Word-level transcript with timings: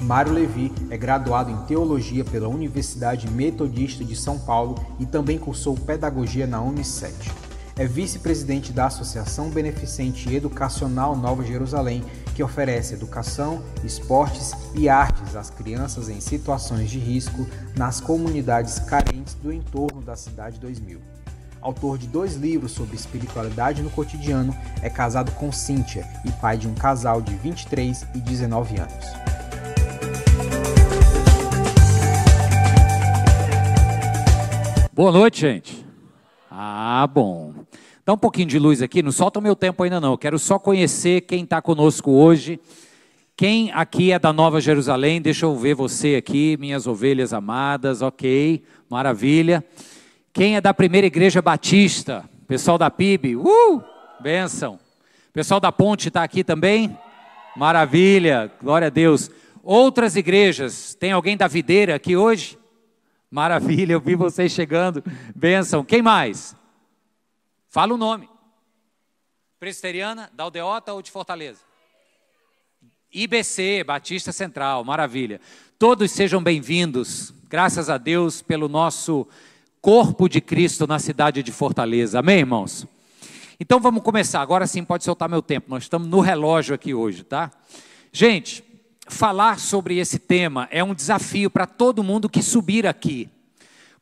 Mário 0.00 0.32
Levi 0.32 0.72
é 0.88 0.96
graduado 0.96 1.50
em 1.50 1.56
Teologia 1.66 2.24
pela 2.24 2.48
Universidade 2.48 3.30
Metodista 3.30 4.02
de 4.02 4.16
São 4.16 4.38
Paulo 4.38 4.74
e 4.98 5.04
também 5.04 5.38
cursou 5.38 5.74
Pedagogia 5.74 6.46
na 6.46 6.60
Unicef. 6.60 7.30
É 7.76 7.86
vice-presidente 7.86 8.72
da 8.72 8.86
Associação 8.86 9.50
Beneficente 9.50 10.34
Educacional 10.34 11.14
Nova 11.16 11.44
Jerusalém, 11.44 12.02
que 12.34 12.42
oferece 12.42 12.94
educação, 12.94 13.62
esportes 13.84 14.52
e 14.74 14.88
artes 14.88 15.36
às 15.36 15.50
crianças 15.50 16.08
em 16.08 16.20
situações 16.20 16.90
de 16.90 16.98
risco 16.98 17.46
nas 17.76 18.00
comunidades 18.00 18.78
carentes 18.78 19.34
do 19.34 19.52
entorno 19.52 20.00
da 20.00 20.16
Cidade 20.16 20.58
2000. 20.60 20.98
Autor 21.60 21.98
de 21.98 22.06
dois 22.06 22.36
livros 22.36 22.72
sobre 22.72 22.96
espiritualidade 22.96 23.82
no 23.82 23.90
cotidiano, 23.90 24.56
é 24.80 24.88
casado 24.88 25.30
com 25.32 25.52
Cíntia 25.52 26.08
e 26.24 26.32
pai 26.32 26.56
de 26.56 26.66
um 26.66 26.74
casal 26.74 27.20
de 27.20 27.34
23 27.34 28.06
e 28.14 28.18
19 28.18 28.78
anos. 28.78 29.39
Boa 35.00 35.12
noite, 35.12 35.40
gente. 35.40 35.86
Ah, 36.50 37.06
bom. 37.10 37.54
Dá 38.04 38.12
um 38.12 38.18
pouquinho 38.18 38.48
de 38.48 38.58
luz 38.58 38.82
aqui, 38.82 39.02
não 39.02 39.10
solta 39.10 39.38
o 39.38 39.42
meu 39.42 39.56
tempo 39.56 39.82
ainda 39.82 39.98
não. 39.98 40.10
Eu 40.12 40.18
quero 40.18 40.38
só 40.38 40.58
conhecer 40.58 41.22
quem 41.22 41.42
está 41.42 41.62
conosco 41.62 42.10
hoje. 42.10 42.60
Quem 43.34 43.72
aqui 43.72 44.12
é 44.12 44.18
da 44.18 44.30
Nova 44.30 44.60
Jerusalém? 44.60 45.22
Deixa 45.22 45.46
eu 45.46 45.56
ver 45.56 45.74
você 45.74 46.16
aqui, 46.16 46.54
minhas 46.60 46.86
ovelhas 46.86 47.32
amadas, 47.32 48.02
ok, 48.02 48.62
maravilha. 48.90 49.64
Quem 50.34 50.56
é 50.56 50.60
da 50.60 50.74
primeira 50.74 51.06
igreja 51.06 51.40
batista? 51.40 52.28
Pessoal 52.46 52.76
da 52.76 52.90
PIB, 52.90 53.36
uh, 53.36 53.82
benção. 54.20 54.78
Pessoal 55.32 55.60
da 55.60 55.72
Ponte 55.72 56.08
está 56.08 56.22
aqui 56.22 56.44
também? 56.44 56.94
Maravilha, 57.56 58.52
glória 58.62 58.88
a 58.88 58.90
Deus. 58.90 59.30
Outras 59.62 60.14
igrejas, 60.14 60.94
tem 60.94 61.10
alguém 61.10 61.38
da 61.38 61.48
videira 61.48 61.94
aqui 61.94 62.18
hoje? 62.18 62.59
Maravilha, 63.30 63.92
eu 63.92 64.00
vi 64.00 64.16
vocês 64.16 64.50
chegando. 64.50 65.04
Benção. 65.36 65.84
Quem 65.84 66.02
mais? 66.02 66.56
Fala 67.68 67.94
o 67.94 67.96
nome. 67.96 68.28
Presbiteriana, 69.60 70.28
da 70.34 70.42
Aldeota 70.42 70.92
ou 70.92 71.00
de 71.00 71.12
Fortaleza? 71.12 71.60
IBC, 73.12 73.84
Batista 73.84 74.32
Central, 74.32 74.82
maravilha. 74.82 75.40
Todos 75.78 76.10
sejam 76.10 76.42
bem-vindos, 76.42 77.32
graças 77.48 77.88
a 77.88 77.98
Deus, 77.98 78.42
pelo 78.42 78.68
nosso 78.68 79.28
corpo 79.80 80.28
de 80.28 80.40
Cristo 80.40 80.84
na 80.84 80.98
cidade 80.98 81.40
de 81.40 81.52
Fortaleza. 81.52 82.18
Amém, 82.18 82.40
irmãos? 82.40 82.84
Então 83.60 83.78
vamos 83.78 84.02
começar. 84.02 84.40
Agora 84.40 84.66
sim 84.66 84.82
pode 84.82 85.04
soltar 85.04 85.28
meu 85.28 85.40
tempo. 85.40 85.70
Nós 85.70 85.84
estamos 85.84 86.08
no 86.08 86.18
relógio 86.18 86.74
aqui 86.74 86.94
hoje, 86.94 87.22
tá? 87.22 87.52
Gente, 88.12 88.64
falar 89.10 89.58
sobre 89.58 89.98
esse 89.98 90.18
tema 90.18 90.68
é 90.70 90.82
um 90.82 90.94
desafio 90.94 91.50
para 91.50 91.66
todo 91.66 92.02
mundo 92.02 92.28
que 92.28 92.42
subir 92.42 92.86
aqui, 92.86 93.28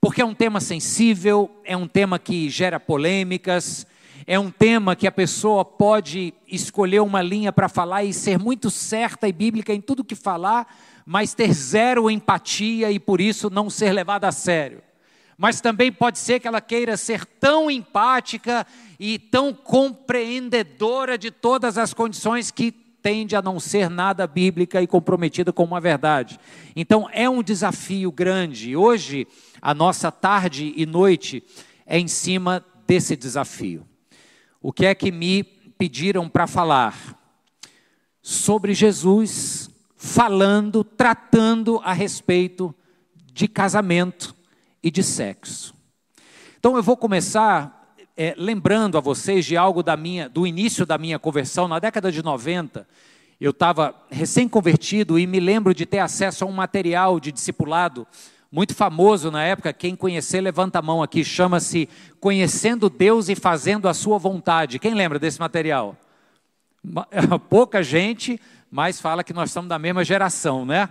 porque 0.01 0.23
é 0.23 0.25
um 0.25 0.35
tema 0.35 0.61
sensível, 0.61 1.51
é 1.65 1.77
um 1.77 1.89
tema 1.89 2.19
que 2.19 2.49
gera 2.49 2.79
polêmicas, 2.79 3.87
é 4.27 4.39
um 4.39 4.51
tema 4.51 4.95
que 4.95 5.07
a 5.07 5.13
pessoa 5.13 5.65
pode 5.65 6.35
escolher 6.47 7.01
uma 7.01 7.23
linha 7.23 7.53
para 7.53 7.69
falar 7.69 8.05
e 8.05 8.13
ser 8.13 8.39
muito 8.39 8.71
certa 8.71 9.27
e 9.27 9.33
bíblica 9.33 9.73
em 9.73 9.81
tudo 9.81 10.05
que 10.05 10.15
falar, 10.15 10.73
mas 11.07 11.35
ter 11.35 11.53
zero 11.53 12.11
empatia 12.11 12.91
e 12.93 13.01
por 13.01 13.21
isso 13.21 13.49
não 13.49 13.71
ser 13.71 13.93
levada 13.93 14.29
a 14.29 14.33
sério. 14.33 14.83
Mas 15.37 15.61
também 15.61 15.91
pode 15.91 16.19
ser 16.19 16.41
que 16.41 16.49
ela 16.49 16.61
queira 16.61 16.97
ser 16.97 17.25
tão 17.25 17.71
empática 17.71 18.67
e 19.01 19.19
tão 19.19 19.55
compreendedora 19.55 21.17
de 21.17 21.31
todas 21.31 21.79
as 21.79 21.95
condições 21.95 22.51
que 22.51 22.88
tende 23.03 23.37
a 23.37 23.43
não 23.43 23.61
ser 23.61 23.89
nada 23.89 24.27
bíblica 24.27 24.83
e 24.83 24.87
comprometida 24.87 25.53
com 25.53 25.65
uma 25.65 25.81
verdade. 25.81 26.39
Então 26.75 27.09
é 27.13 27.29
um 27.29 27.43
desafio 27.43 28.11
grande. 28.11 28.77
Hoje, 28.77 29.27
a 29.61 29.73
nossa 29.75 30.11
tarde 30.11 30.73
e 30.77 30.85
noite 30.85 31.43
é 31.87 31.99
em 31.99 32.09
cima 32.09 32.65
desse 32.87 33.17
desafio. 33.17 33.87
O 34.61 34.73
que 34.73 34.87
é 34.87 34.95
que 34.95 35.13
me 35.13 35.43
pediram 35.43 36.29
para 36.29 36.47
falar? 36.47 37.17
Sobre 38.21 38.75
Jesus, 38.75 39.71
falando, 39.97 40.83
tratando 40.83 41.81
a 41.85 41.93
respeito 41.93 42.75
de 43.33 43.47
casamento 43.47 44.35
e 44.83 44.91
de 44.91 45.03
sexo. 45.03 45.75
Então 46.59 46.77
eu 46.77 46.83
vou 46.83 46.97
começar 46.97 47.78
é, 48.21 48.35
lembrando 48.37 48.99
a 48.99 49.01
vocês 49.01 49.47
de 49.47 49.57
algo 49.57 49.81
da 49.81 49.97
minha, 49.97 50.29
do 50.29 50.45
início 50.45 50.85
da 50.85 50.99
minha 50.99 51.21
conversão, 51.21 51.69
na 51.69 51.79
década 51.79 52.11
de 52.11 52.21
90, 52.21 52.85
eu 53.41 53.53
estava 53.53 53.95
recém-convertido 54.11 55.17
e 55.21 55.25
me 55.25 55.39
lembro 55.39 55.73
de 55.73 55.87
ter 55.87 56.01
acesso 56.01 56.43
a 56.43 56.49
um 56.49 56.51
material 56.51 57.21
de 57.21 57.31
discipulado 57.31 58.05
muito 58.51 58.75
famoso 58.75 59.31
na 59.31 59.45
época. 59.45 59.73
Quem 59.73 59.95
conhecer, 59.95 60.41
levanta 60.41 60.81
a 60.81 60.83
mão 60.83 61.01
aqui. 61.01 61.23
Chama-se 61.23 61.89
Conhecendo 62.19 62.91
Deus 62.91 63.29
e 63.29 63.37
Fazendo 63.37 63.89
a 63.89 63.95
Sua 63.95 64.19
Vontade. 64.19 64.81
Quem 64.81 64.95
lembra 64.95 65.21
desse 65.21 65.39
material? 65.39 65.97
Pouca 67.49 67.85
gente, 67.85 68.41
mas 68.69 69.01
fala 69.01 69.23
que 69.23 69.33
nós 69.33 69.53
somos 69.53 69.69
da 69.69 69.79
mesma 69.79 70.03
geração, 70.03 70.67
né? 70.67 70.89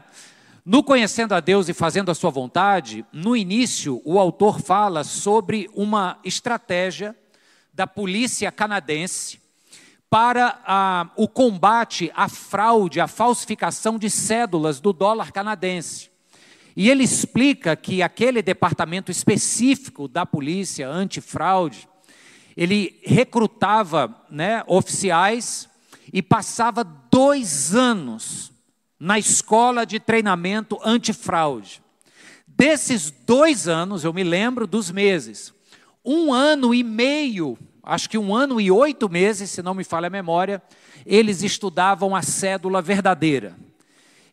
No 0.69 0.83
Conhecendo 0.83 1.33
a 1.33 1.39
Deus 1.39 1.69
e 1.69 1.73
Fazendo 1.73 2.11
a 2.11 2.13
Sua 2.13 2.29
Vontade, 2.29 3.05
no 3.13 3.38
início, 3.38 4.01
o 4.03 4.19
autor 4.19 4.59
fala 4.59 5.05
sobre 5.05 5.69
uma 5.73 6.19
estratégia 6.25 7.16
da 7.73 7.88
polícia 7.88 8.51
canadense 8.51 9.39
para 10.09 10.59
ah, 10.67 11.09
o 11.16 11.25
combate 11.25 12.11
à 12.13 12.27
fraude, 12.27 13.00
à 13.00 13.07
falsificação 13.07 13.97
de 13.97 14.09
cédulas 14.09 14.81
do 14.81 14.91
dólar 14.91 15.31
canadense. 15.31 16.09
E 16.75 16.89
ele 16.89 17.06
explica 17.06 17.73
que 17.73 18.03
aquele 18.03 18.41
departamento 18.41 19.09
específico 19.09 20.06
da 20.06 20.25
polícia 20.25 20.89
antifraude, 20.89 21.88
ele 22.57 23.00
recrutava 23.06 24.13
né, 24.29 24.66
oficiais 24.67 25.69
e 26.11 26.22
passava 26.22 26.83
dois 26.83 27.73
anos 27.73 28.51
na 29.00 29.19
escola 29.19 29.85
de 29.85 30.00
treinamento 30.00 30.80
antifraude. 30.84 31.81
Desses 32.46 33.12
dois 33.12 33.68
anos, 33.68 34.03
eu 34.03 34.12
me 34.12 34.24
lembro 34.24 34.66
dos 34.66 34.90
meses, 34.90 35.53
um 36.03 36.34
ano 36.34 36.74
e 36.74 36.84
meio, 36.84 37.57
acho 37.84 38.09
que 38.09 38.18
um 38.18 38.36
ano 38.36 38.59
e 38.59 38.72
oito 38.72 39.07
meses, 39.07 39.52
se 39.52 39.62
não 39.62 39.74
me 39.74 39.84
falha 39.84 40.07
a 40.07 40.09
memória, 40.09 40.62
eles 41.06 41.44
estudavam 41.44 42.16
a 42.16 42.22
cédula 42.22 42.81
verdadeira. 42.81 43.56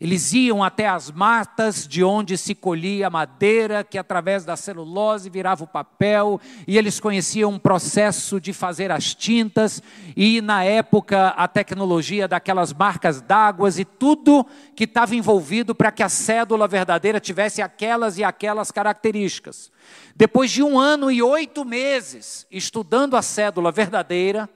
Eles 0.05 0.35
iam 0.35 0.63
até 0.63 0.87
as 0.87 1.11
matas 1.11 1.89
de 1.89 2.05
onde 2.05 2.37
se 2.37 2.55
colhia 2.55 3.07
a 3.07 3.11
madeira, 3.11 3.83
que 3.83 3.97
através 3.97 4.45
da 4.45 4.55
celulose 4.55 5.31
virava 5.31 5.65
o 5.65 5.67
papel, 5.67 6.39
e 6.69 6.77
eles 6.77 7.01
conheciam 7.01 7.53
um 7.53 7.59
processo 7.59 8.39
de 8.39 8.53
fazer 8.53 8.93
as 8.93 9.15
tintas, 9.15 9.83
e 10.15 10.43
na 10.43 10.63
época 10.63 11.29
a 11.29 11.49
tecnologia 11.49 12.29
daquelas 12.29 12.71
marcas 12.71 13.23
d'águas 13.23 13.79
e 13.79 13.85
tudo 13.87 14.47
que 14.77 14.85
estava 14.85 15.17
envolvido 15.17 15.75
para 15.75 15.91
que 15.91 16.03
a 16.03 16.09
cédula 16.11 16.69
verdadeira 16.69 17.19
tivesse 17.19 17.63
aquelas 17.63 18.19
e 18.19 18.25
aquelas 18.25 18.71
características. 18.71 19.73
Depois 20.15 20.51
de 20.51 20.63
um 20.63 20.79
ano 20.79 21.11
e 21.11 21.23
oito 21.23 21.65
meses 21.65 22.47
estudando 22.51 23.17
a 23.17 23.23
cédula 23.23 23.73
verdadeira, 23.73 24.51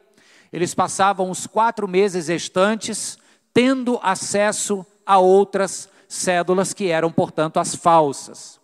eles 0.53 0.75
passavam 0.75 1.31
os 1.31 1.47
quatro 1.47 1.89
meses 1.89 2.29
restantes 2.29 3.17
tendo 3.55 3.99
acesso 4.03 4.85
a 4.85 4.89
outras 5.17 5.89
cédulas 6.07 6.75
que 6.75 6.89
eram, 6.89 7.11
portanto, 7.11 7.59
as 7.59 7.75
falsas. 7.75 8.61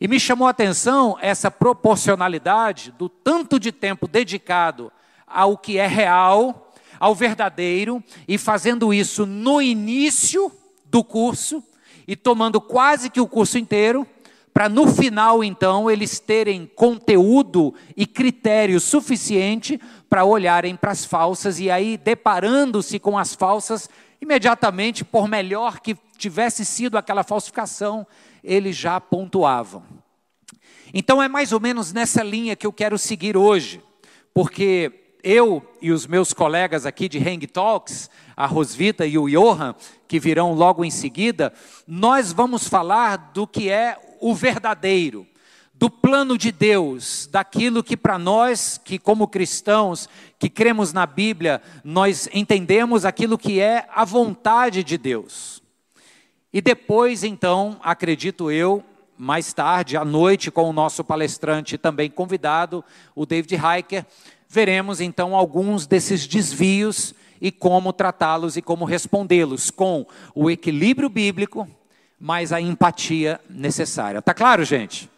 E 0.00 0.08
me 0.08 0.18
chamou 0.18 0.46
a 0.46 0.50
atenção 0.50 1.18
essa 1.20 1.50
proporcionalidade 1.50 2.92
do 2.92 3.08
tanto 3.08 3.58
de 3.60 3.72
tempo 3.72 4.08
dedicado 4.08 4.90
ao 5.26 5.58
que 5.58 5.76
é 5.76 5.86
real, 5.86 6.72
ao 6.98 7.14
verdadeiro, 7.14 8.02
e 8.26 8.38
fazendo 8.38 8.94
isso 8.94 9.26
no 9.26 9.60
início 9.60 10.50
do 10.84 11.02
curso 11.02 11.62
e 12.06 12.14
tomando 12.14 12.60
quase 12.60 13.10
que 13.10 13.20
o 13.20 13.26
curso 13.26 13.58
inteiro, 13.58 14.06
para 14.54 14.68
no 14.68 14.86
final, 14.86 15.44
então, 15.44 15.90
eles 15.90 16.18
terem 16.18 16.70
conteúdo 16.74 17.74
e 17.94 18.06
critério 18.06 18.80
suficiente 18.80 19.78
para 20.08 20.24
olharem 20.24 20.76
para 20.76 20.92
as 20.92 21.04
falsas 21.04 21.58
e 21.58 21.70
aí, 21.70 21.98
deparando-se 21.98 22.98
com 22.98 23.18
as 23.18 23.34
falsas, 23.34 23.90
imediatamente, 24.20 25.04
por 25.04 25.28
melhor 25.28 25.80
que 25.80 25.96
tivesse 26.16 26.64
sido 26.64 26.96
aquela 26.96 27.22
falsificação, 27.22 28.06
eles 28.42 28.76
já 28.76 29.00
pontuavam. 29.00 29.82
Então 30.94 31.22
é 31.22 31.28
mais 31.28 31.52
ou 31.52 31.60
menos 31.60 31.92
nessa 31.92 32.22
linha 32.22 32.56
que 32.56 32.66
eu 32.66 32.72
quero 32.72 32.96
seguir 32.96 33.36
hoje, 33.36 33.82
porque 34.32 34.92
eu 35.22 35.60
e 35.82 35.90
os 35.90 36.06
meus 36.06 36.32
colegas 36.32 36.86
aqui 36.86 37.08
de 37.08 37.18
Hang 37.18 37.46
Talks, 37.46 38.08
a 38.36 38.46
Rosvita 38.46 39.04
e 39.04 39.18
o 39.18 39.28
Johan, 39.28 39.74
que 40.06 40.20
virão 40.20 40.54
logo 40.54 40.84
em 40.84 40.90
seguida, 40.90 41.52
nós 41.86 42.32
vamos 42.32 42.68
falar 42.68 43.16
do 43.34 43.46
que 43.46 43.68
é 43.68 43.98
o 44.20 44.34
verdadeiro, 44.34 45.26
do 45.78 45.90
plano 45.90 46.38
de 46.38 46.50
Deus, 46.50 47.28
daquilo 47.30 47.84
que 47.84 47.96
para 47.96 48.18
nós, 48.18 48.80
que 48.82 48.98
como 48.98 49.28
cristãos, 49.28 50.08
que 50.38 50.48
cremos 50.48 50.92
na 50.92 51.04
Bíblia, 51.04 51.60
nós 51.84 52.28
entendemos 52.32 53.04
aquilo 53.04 53.36
que 53.36 53.60
é 53.60 53.86
a 53.94 54.04
vontade 54.04 54.82
de 54.82 54.96
Deus. 54.96 55.62
E 56.52 56.62
depois, 56.62 57.22
então, 57.22 57.78
acredito 57.82 58.50
eu, 58.50 58.82
mais 59.18 59.52
tarde, 59.52 59.96
à 59.96 60.04
noite, 60.04 60.50
com 60.50 60.68
o 60.68 60.72
nosso 60.72 61.04
palestrante 61.04 61.76
também 61.76 62.10
convidado, 62.10 62.82
o 63.14 63.26
David 63.26 63.54
Heiker, 63.54 64.06
veremos 64.48 65.00
então 65.00 65.36
alguns 65.36 65.86
desses 65.86 66.26
desvios 66.26 67.14
e 67.38 67.52
como 67.52 67.92
tratá-los 67.92 68.56
e 68.56 68.62
como 68.62 68.86
respondê-los 68.86 69.70
com 69.70 70.06
o 70.34 70.50
equilíbrio 70.50 71.10
bíblico, 71.10 71.68
mas 72.18 72.50
a 72.50 72.60
empatia 72.60 73.38
necessária. 73.50 74.22
Tá 74.22 74.32
claro, 74.32 74.64
gente? 74.64 75.10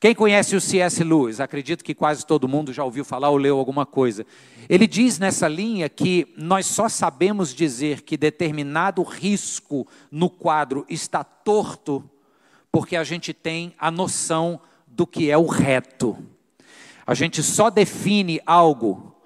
Quem 0.00 0.14
conhece 0.14 0.54
o 0.54 0.60
C.S. 0.60 1.02
Lewis, 1.02 1.40
acredito 1.40 1.84
que 1.84 1.94
quase 1.94 2.24
todo 2.24 2.48
mundo 2.48 2.72
já 2.72 2.84
ouviu 2.84 3.04
falar 3.04 3.30
ou 3.30 3.36
leu 3.36 3.58
alguma 3.58 3.84
coisa. 3.84 4.24
Ele 4.68 4.86
diz 4.86 5.18
nessa 5.18 5.48
linha 5.48 5.88
que 5.88 6.32
nós 6.36 6.66
só 6.66 6.88
sabemos 6.88 7.54
dizer 7.54 8.02
que 8.02 8.16
determinado 8.16 9.02
risco 9.02 9.86
no 10.10 10.30
quadro 10.30 10.86
está 10.88 11.24
torto 11.24 12.08
porque 12.70 12.96
a 12.96 13.04
gente 13.04 13.32
tem 13.32 13.74
a 13.78 13.90
noção 13.90 14.60
do 14.86 15.06
que 15.06 15.30
é 15.30 15.38
o 15.38 15.46
reto. 15.46 16.16
A 17.06 17.14
gente 17.14 17.42
só 17.42 17.70
define 17.70 18.40
algo 18.46 19.16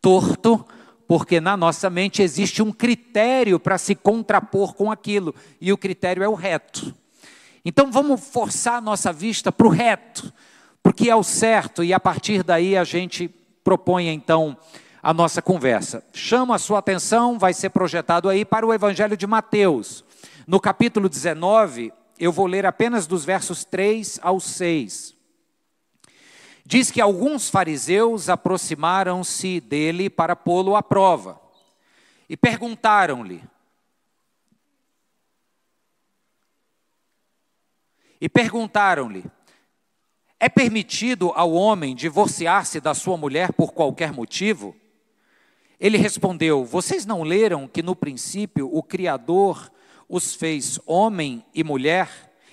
torto 0.00 0.64
porque 1.08 1.40
na 1.40 1.56
nossa 1.56 1.88
mente 1.88 2.22
existe 2.22 2.62
um 2.62 2.72
critério 2.72 3.58
para 3.58 3.78
se 3.78 3.94
contrapor 3.94 4.74
com 4.74 4.90
aquilo, 4.90 5.34
e 5.60 5.72
o 5.72 5.78
critério 5.78 6.22
é 6.22 6.28
o 6.28 6.34
reto. 6.34 6.92
Então 7.68 7.90
vamos 7.90 8.20
forçar 8.28 8.74
a 8.74 8.80
nossa 8.80 9.12
vista 9.12 9.50
para 9.50 9.66
o 9.66 9.70
reto, 9.70 10.32
porque 10.84 11.10
é 11.10 11.16
o 11.16 11.24
certo, 11.24 11.82
e 11.82 11.92
a 11.92 11.98
partir 11.98 12.44
daí 12.44 12.76
a 12.76 12.84
gente 12.84 13.28
propõe 13.64 14.06
então 14.06 14.56
a 15.02 15.12
nossa 15.12 15.42
conversa. 15.42 16.04
Chamo 16.12 16.52
a 16.52 16.60
sua 16.60 16.78
atenção, 16.78 17.40
vai 17.40 17.52
ser 17.52 17.70
projetado 17.70 18.28
aí 18.28 18.44
para 18.44 18.64
o 18.64 18.72
Evangelho 18.72 19.16
de 19.16 19.26
Mateus. 19.26 20.04
No 20.46 20.60
capítulo 20.60 21.08
19, 21.08 21.92
eu 22.20 22.30
vou 22.30 22.46
ler 22.46 22.64
apenas 22.64 23.04
dos 23.04 23.24
versos 23.24 23.64
3 23.64 24.20
ao 24.22 24.38
6. 24.38 25.16
Diz 26.64 26.92
que 26.92 27.00
alguns 27.00 27.50
fariseus 27.50 28.28
aproximaram-se 28.28 29.60
dele 29.60 30.08
para 30.08 30.36
pô-lo 30.36 30.76
à 30.76 30.84
prova 30.84 31.40
e 32.28 32.36
perguntaram-lhe: 32.36 33.42
E 38.20 38.28
perguntaram-lhe: 38.28 39.24
É 40.38 40.48
permitido 40.48 41.32
ao 41.34 41.52
homem 41.52 41.94
divorciar-se 41.94 42.80
da 42.80 42.94
sua 42.94 43.16
mulher 43.16 43.52
por 43.52 43.72
qualquer 43.72 44.12
motivo? 44.12 44.74
Ele 45.78 45.98
respondeu: 45.98 46.64
Vocês 46.64 47.04
não 47.04 47.22
leram 47.22 47.68
que 47.68 47.82
no 47.82 47.94
princípio 47.94 48.68
o 48.72 48.82
Criador 48.82 49.70
os 50.08 50.34
fez 50.34 50.78
homem 50.86 51.44
e 51.54 51.62
mulher 51.64 52.08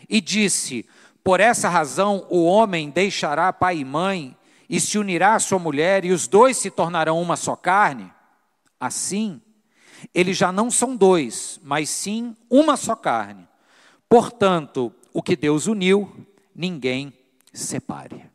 e 0.10 0.20
disse: 0.20 0.86
por 1.24 1.40
essa 1.40 1.70
razão, 1.70 2.28
o 2.30 2.44
homem 2.44 2.90
deixará 2.90 3.54
pai 3.54 3.78
e 3.78 3.86
mãe 3.86 4.36
e 4.70 4.80
se 4.80 4.98
unirá 4.98 5.36
à 5.36 5.40
sua 5.40 5.58
mulher, 5.58 6.04
e 6.04 6.12
os 6.12 6.28
dois 6.28 6.58
se 6.58 6.70
tornarão 6.70 7.22
uma 7.22 7.38
só 7.38 7.56
carne. 7.56 8.12
Assim, 8.80 9.42
eles 10.14 10.36
já 10.36 10.52
não 10.52 10.70
são 10.70 10.96
dois, 10.96 11.60
mas 11.64 11.90
sim 11.90 12.36
uma 12.50 12.76
só 12.76 12.96
carne. 12.96 13.48
Portanto, 14.10 14.94
o 15.14 15.22
que 15.22 15.36
Deus 15.36 15.68
uniu, 15.68 16.12
ninguém 16.56 17.14
separe. 17.54 18.26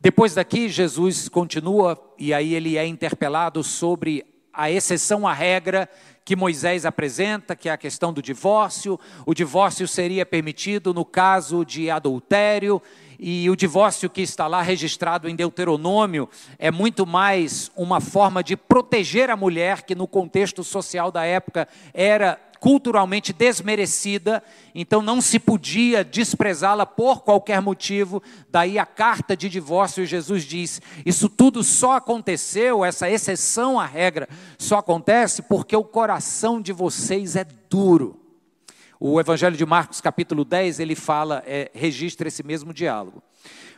Depois 0.00 0.34
daqui, 0.34 0.68
Jesus 0.68 1.28
continua, 1.28 1.98
e 2.18 2.32
aí 2.32 2.54
ele 2.54 2.76
é 2.76 2.86
interpelado 2.86 3.64
sobre 3.64 4.24
a 4.52 4.70
exceção 4.70 5.26
à 5.26 5.32
regra 5.32 5.88
que 6.24 6.36
Moisés 6.36 6.86
apresenta, 6.86 7.56
que 7.56 7.68
é 7.68 7.72
a 7.72 7.76
questão 7.76 8.12
do 8.12 8.22
divórcio. 8.22 8.98
O 9.26 9.34
divórcio 9.34 9.88
seria 9.88 10.24
permitido 10.24 10.94
no 10.94 11.04
caso 11.04 11.64
de 11.64 11.90
adultério, 11.90 12.80
e 13.18 13.48
o 13.48 13.56
divórcio 13.56 14.10
que 14.10 14.22
está 14.22 14.46
lá 14.46 14.60
registrado 14.62 15.28
em 15.28 15.34
Deuteronômio 15.34 16.28
é 16.58 16.70
muito 16.70 17.06
mais 17.06 17.70
uma 17.76 18.00
forma 18.00 18.42
de 18.42 18.56
proteger 18.56 19.30
a 19.30 19.36
mulher, 19.36 19.82
que 19.82 19.94
no 19.94 20.06
contexto 20.06 20.62
social 20.62 21.10
da 21.10 21.24
época 21.24 21.66
era 21.92 22.38
culturalmente 22.64 23.30
desmerecida, 23.30 24.42
então 24.74 25.02
não 25.02 25.20
se 25.20 25.38
podia 25.38 26.02
desprezá-la 26.02 26.86
por 26.86 27.22
qualquer 27.22 27.60
motivo. 27.60 28.22
Daí 28.48 28.78
a 28.78 28.86
carta 28.86 29.36
de 29.36 29.50
divórcio, 29.50 30.06
Jesus 30.06 30.44
diz: 30.44 30.80
Isso 31.04 31.28
tudo 31.28 31.62
só 31.62 31.96
aconteceu, 31.96 32.82
essa 32.82 33.10
exceção 33.10 33.78
à 33.78 33.84
regra, 33.84 34.26
só 34.56 34.78
acontece 34.78 35.42
porque 35.42 35.76
o 35.76 35.84
coração 35.84 36.58
de 36.58 36.72
vocês 36.72 37.36
é 37.36 37.44
duro. 37.68 38.18
O 38.98 39.20
Evangelho 39.20 39.58
de 39.58 39.66
Marcos, 39.66 40.00
capítulo 40.00 40.42
10, 40.42 40.80
ele 40.80 40.94
fala, 40.94 41.42
é, 41.46 41.70
registra 41.74 42.28
esse 42.28 42.42
mesmo 42.42 42.72
diálogo. 42.72 43.22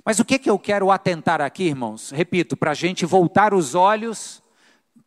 Mas 0.05 0.21
o 0.21 0.25
que, 0.25 0.39
que 0.39 0.49
eu 0.49 0.61
quero 0.61 0.93
atentar 0.93 1.41
aqui, 1.41 1.65
irmãos? 1.65 2.13
Repito, 2.13 2.57
para 2.57 2.71
a 2.71 2.75
gente 2.75 3.05
voltar 3.05 3.53
os 3.53 3.75
olhos 3.75 4.41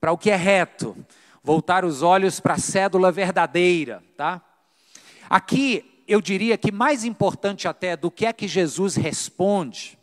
para 0.01 0.11
o 0.11 0.17
que 0.17 0.29
é 0.29 0.35
reto, 0.35 0.97
voltar 1.43 1.85
os 1.85 2.01
olhos 2.01 2.39
para 2.39 2.55
a 2.55 2.59
cédula 2.59 3.11
verdadeira, 3.11 4.03
tá? 4.15 4.41
Aqui 5.29 6.03
eu 6.07 6.19
diria 6.21 6.57
que 6.57 6.71
mais 6.71 7.03
importante 7.03 7.67
até 7.67 7.95
do 7.95 8.09
que 8.09 8.25
é 8.25 8.33
que 8.33 8.47
Jesus 8.47 8.95
responde 8.95 9.97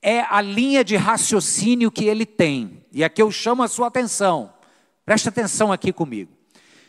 é 0.00 0.20
a 0.20 0.40
linha 0.40 0.84
de 0.84 0.96
raciocínio 0.96 1.90
que 1.90 2.04
ele 2.04 2.26
tem. 2.26 2.84
E 2.92 3.02
aqui 3.02 3.20
eu 3.20 3.30
chamo 3.30 3.62
a 3.62 3.68
sua 3.68 3.88
atenção. 3.88 4.52
Preste 5.04 5.28
atenção 5.28 5.72
aqui 5.72 5.92
comigo. 5.92 6.32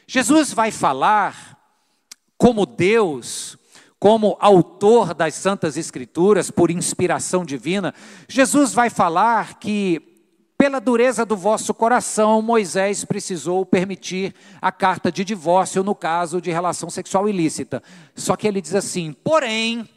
Jesus 0.08 0.54
vai 0.54 0.72
falar 0.72 1.58
como 2.38 2.66
Deus, 2.66 3.58
como 4.00 4.38
autor 4.40 5.14
das 5.14 5.34
Santas 5.34 5.76
Escrituras, 5.76 6.52
por 6.52 6.70
inspiração 6.70 7.44
divina, 7.44 7.94
Jesus 8.28 8.74
vai 8.74 8.90
falar 8.90 9.60
que 9.60 10.17
pela 10.58 10.80
dureza 10.82 11.24
do 11.24 11.38
vosso 11.38 11.74
coração, 11.74 12.42
Moisés 12.42 13.06
precisou 13.06 13.66
permitir 13.66 14.34
a 14.60 14.72
carta 14.72 15.12
de 15.12 15.24
divórcio 15.24 15.84
no 15.84 15.94
caso 15.94 16.42
de 16.42 16.50
relação 16.50 16.90
sexual 16.90 17.30
ilícita. 17.30 17.84
Só 18.16 18.36
que 18.36 18.48
ele 18.48 18.60
diz 18.60 18.74
assim: 18.74 19.14
porém, 19.24 19.88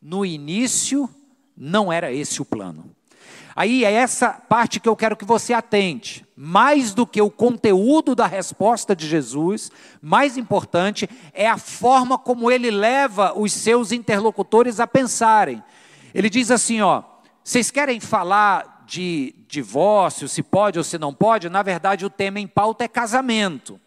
no 0.00 0.24
início, 0.24 1.08
não 1.54 1.92
era 1.92 2.10
esse 2.10 2.40
o 2.40 2.44
plano. 2.44 2.96
Aí 3.54 3.84
é 3.84 3.92
essa 3.92 4.30
parte 4.30 4.80
que 4.80 4.88
eu 4.88 4.96
quero 4.96 5.16
que 5.16 5.24
você 5.24 5.52
atente. 5.52 6.24
Mais 6.34 6.94
do 6.94 7.06
que 7.06 7.20
o 7.20 7.30
conteúdo 7.30 8.14
da 8.14 8.26
resposta 8.26 8.96
de 8.96 9.06
Jesus, 9.06 9.70
mais 10.00 10.38
importante 10.38 11.10
é 11.34 11.46
a 11.46 11.58
forma 11.58 12.16
como 12.16 12.50
ele 12.50 12.70
leva 12.70 13.38
os 13.38 13.52
seus 13.52 13.92
interlocutores 13.92 14.80
a 14.80 14.86
pensarem. 14.86 15.62
Ele 16.14 16.30
diz 16.30 16.50
assim: 16.50 16.80
ó, 16.80 17.02
vocês 17.44 17.70
querem 17.70 18.00
falar 18.00 18.79
de 18.90 19.32
divórcio, 19.46 20.28
se 20.28 20.42
pode 20.42 20.76
ou 20.76 20.82
se 20.82 20.98
não 20.98 21.14
pode, 21.14 21.48
na 21.48 21.62
verdade 21.62 22.04
o 22.04 22.10
tema 22.10 22.40
em 22.40 22.46
pauta 22.48 22.82
é 22.82 22.88
casamento. 22.88 23.80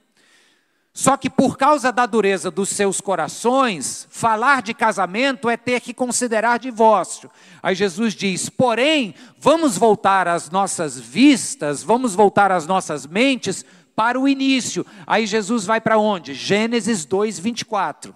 Só 0.93 1.17
que 1.17 1.29
por 1.29 1.57
causa 1.57 1.91
da 1.91 2.05
dureza 2.05 2.49
dos 2.49 2.69
seus 2.69 3.01
corações, 3.01 4.07
falar 4.09 4.61
de 4.61 4.73
casamento 4.73 5.49
é 5.49 5.57
ter 5.57 5.81
que 5.81 5.93
considerar 5.93 6.57
divórcio. 6.57 7.29
Aí 7.61 7.75
Jesus 7.75 8.13
diz: 8.13 8.47
porém, 8.47 9.13
vamos 9.37 9.77
voltar 9.77 10.25
as 10.25 10.49
nossas 10.49 10.97
vistas, 10.97 11.83
vamos 11.83 12.15
voltar 12.15 12.49
as 12.49 12.65
nossas 12.65 13.05
mentes 13.05 13.65
para 13.93 14.17
o 14.17 14.25
início. 14.25 14.85
Aí 15.05 15.25
Jesus 15.25 15.65
vai 15.65 15.81
para 15.81 15.97
onde? 15.97 16.33
Gênesis 16.33 17.03
2, 17.03 17.39
24. 17.39 18.15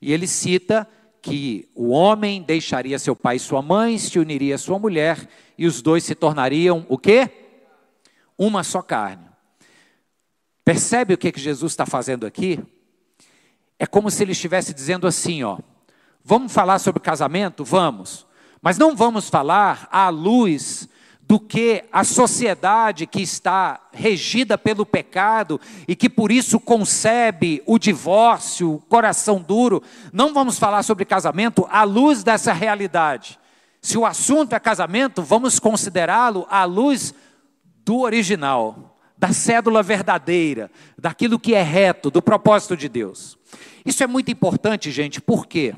E 0.00 0.12
ele 0.12 0.28
cita 0.28 0.86
que 1.24 1.66
o 1.74 1.88
homem 1.88 2.42
deixaria 2.42 2.98
seu 2.98 3.16
pai 3.16 3.36
e 3.36 3.40
sua 3.40 3.62
mãe, 3.62 3.96
se 3.96 4.18
uniria 4.18 4.56
à 4.56 4.58
sua 4.58 4.78
mulher, 4.78 5.26
e 5.56 5.66
os 5.66 5.80
dois 5.80 6.04
se 6.04 6.14
tornariam 6.14 6.84
o 6.86 6.98
quê? 6.98 7.30
Uma 8.36 8.62
só 8.62 8.82
carne. 8.82 9.24
Percebe 10.62 11.14
o 11.14 11.18
que, 11.18 11.32
que 11.32 11.40
Jesus 11.40 11.72
está 11.72 11.86
fazendo 11.86 12.26
aqui? 12.26 12.60
É 13.78 13.86
como 13.86 14.10
se 14.10 14.22
ele 14.22 14.32
estivesse 14.32 14.74
dizendo 14.74 15.06
assim, 15.06 15.42
ó. 15.42 15.58
Vamos 16.22 16.52
falar 16.52 16.78
sobre 16.78 17.00
casamento? 17.00 17.64
Vamos. 17.64 18.26
Mas 18.60 18.76
não 18.76 18.94
vamos 18.94 19.30
falar 19.30 19.88
à 19.90 20.10
luz 20.10 20.86
do 21.26 21.40
que 21.40 21.84
a 21.90 22.04
sociedade 22.04 23.06
que 23.06 23.22
está 23.22 23.80
regida 23.92 24.58
pelo 24.58 24.84
pecado 24.84 25.60
e 25.88 25.96
que 25.96 26.08
por 26.10 26.30
isso 26.30 26.60
concebe 26.60 27.62
o 27.66 27.78
divórcio, 27.78 28.74
o 28.74 28.78
coração 28.80 29.40
duro. 29.40 29.82
Não 30.12 30.34
vamos 30.34 30.58
falar 30.58 30.82
sobre 30.82 31.04
casamento 31.04 31.66
à 31.70 31.82
luz 31.82 32.22
dessa 32.22 32.52
realidade. 32.52 33.38
Se 33.80 33.96
o 33.96 34.04
assunto 34.04 34.54
é 34.54 34.60
casamento, 34.60 35.22
vamos 35.22 35.58
considerá-lo 35.58 36.46
à 36.50 36.64
luz 36.64 37.14
do 37.84 38.00
original, 38.00 38.98
da 39.16 39.32
cédula 39.32 39.82
verdadeira, 39.82 40.70
daquilo 40.98 41.38
que 41.38 41.54
é 41.54 41.62
reto, 41.62 42.10
do 42.10 42.22
propósito 42.22 42.76
de 42.76 42.88
Deus. 42.88 43.38
Isso 43.84 44.02
é 44.02 44.06
muito 44.06 44.30
importante, 44.30 44.90
gente, 44.90 45.20
por 45.20 45.46
quê? 45.46 45.74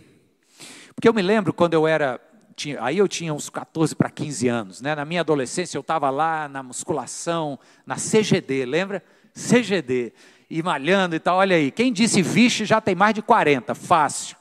Porque 0.95 1.09
eu 1.09 1.15
me 1.15 1.23
lembro 1.23 1.53
quando 1.53 1.75
eu 1.75 1.87
era 1.87 2.21
tinha, 2.57 2.83
aí 2.83 2.97
eu 2.97 3.07
tinha 3.07 3.35
uns 3.35 3.51
14 3.51 3.95
para 3.95 4.09
15 4.09 4.49
anos, 4.49 4.81
né? 4.81 4.95
Na 4.95 5.05
minha 5.05 5.21
adolescência 5.21 5.77
eu 5.77 5.83
estava 5.83 6.09
lá 6.09 6.49
na 6.49 6.63
musculação, 6.63 7.59
na 7.85 7.97
CGD, 7.97 8.65
lembra? 8.65 9.05
CGD. 9.35 10.15
e 10.49 10.63
malhando 10.63 11.15
e 11.15 11.19
tal. 11.19 11.37
Olha 11.37 11.55
aí, 11.55 11.71
quem 11.71 11.93
disse 11.93 12.23
vixe 12.23 12.65
já 12.65 12.81
tem 12.81 12.95
mais 12.95 13.15
de 13.15 13.21
40, 13.21 13.75
fácil. 13.75 14.37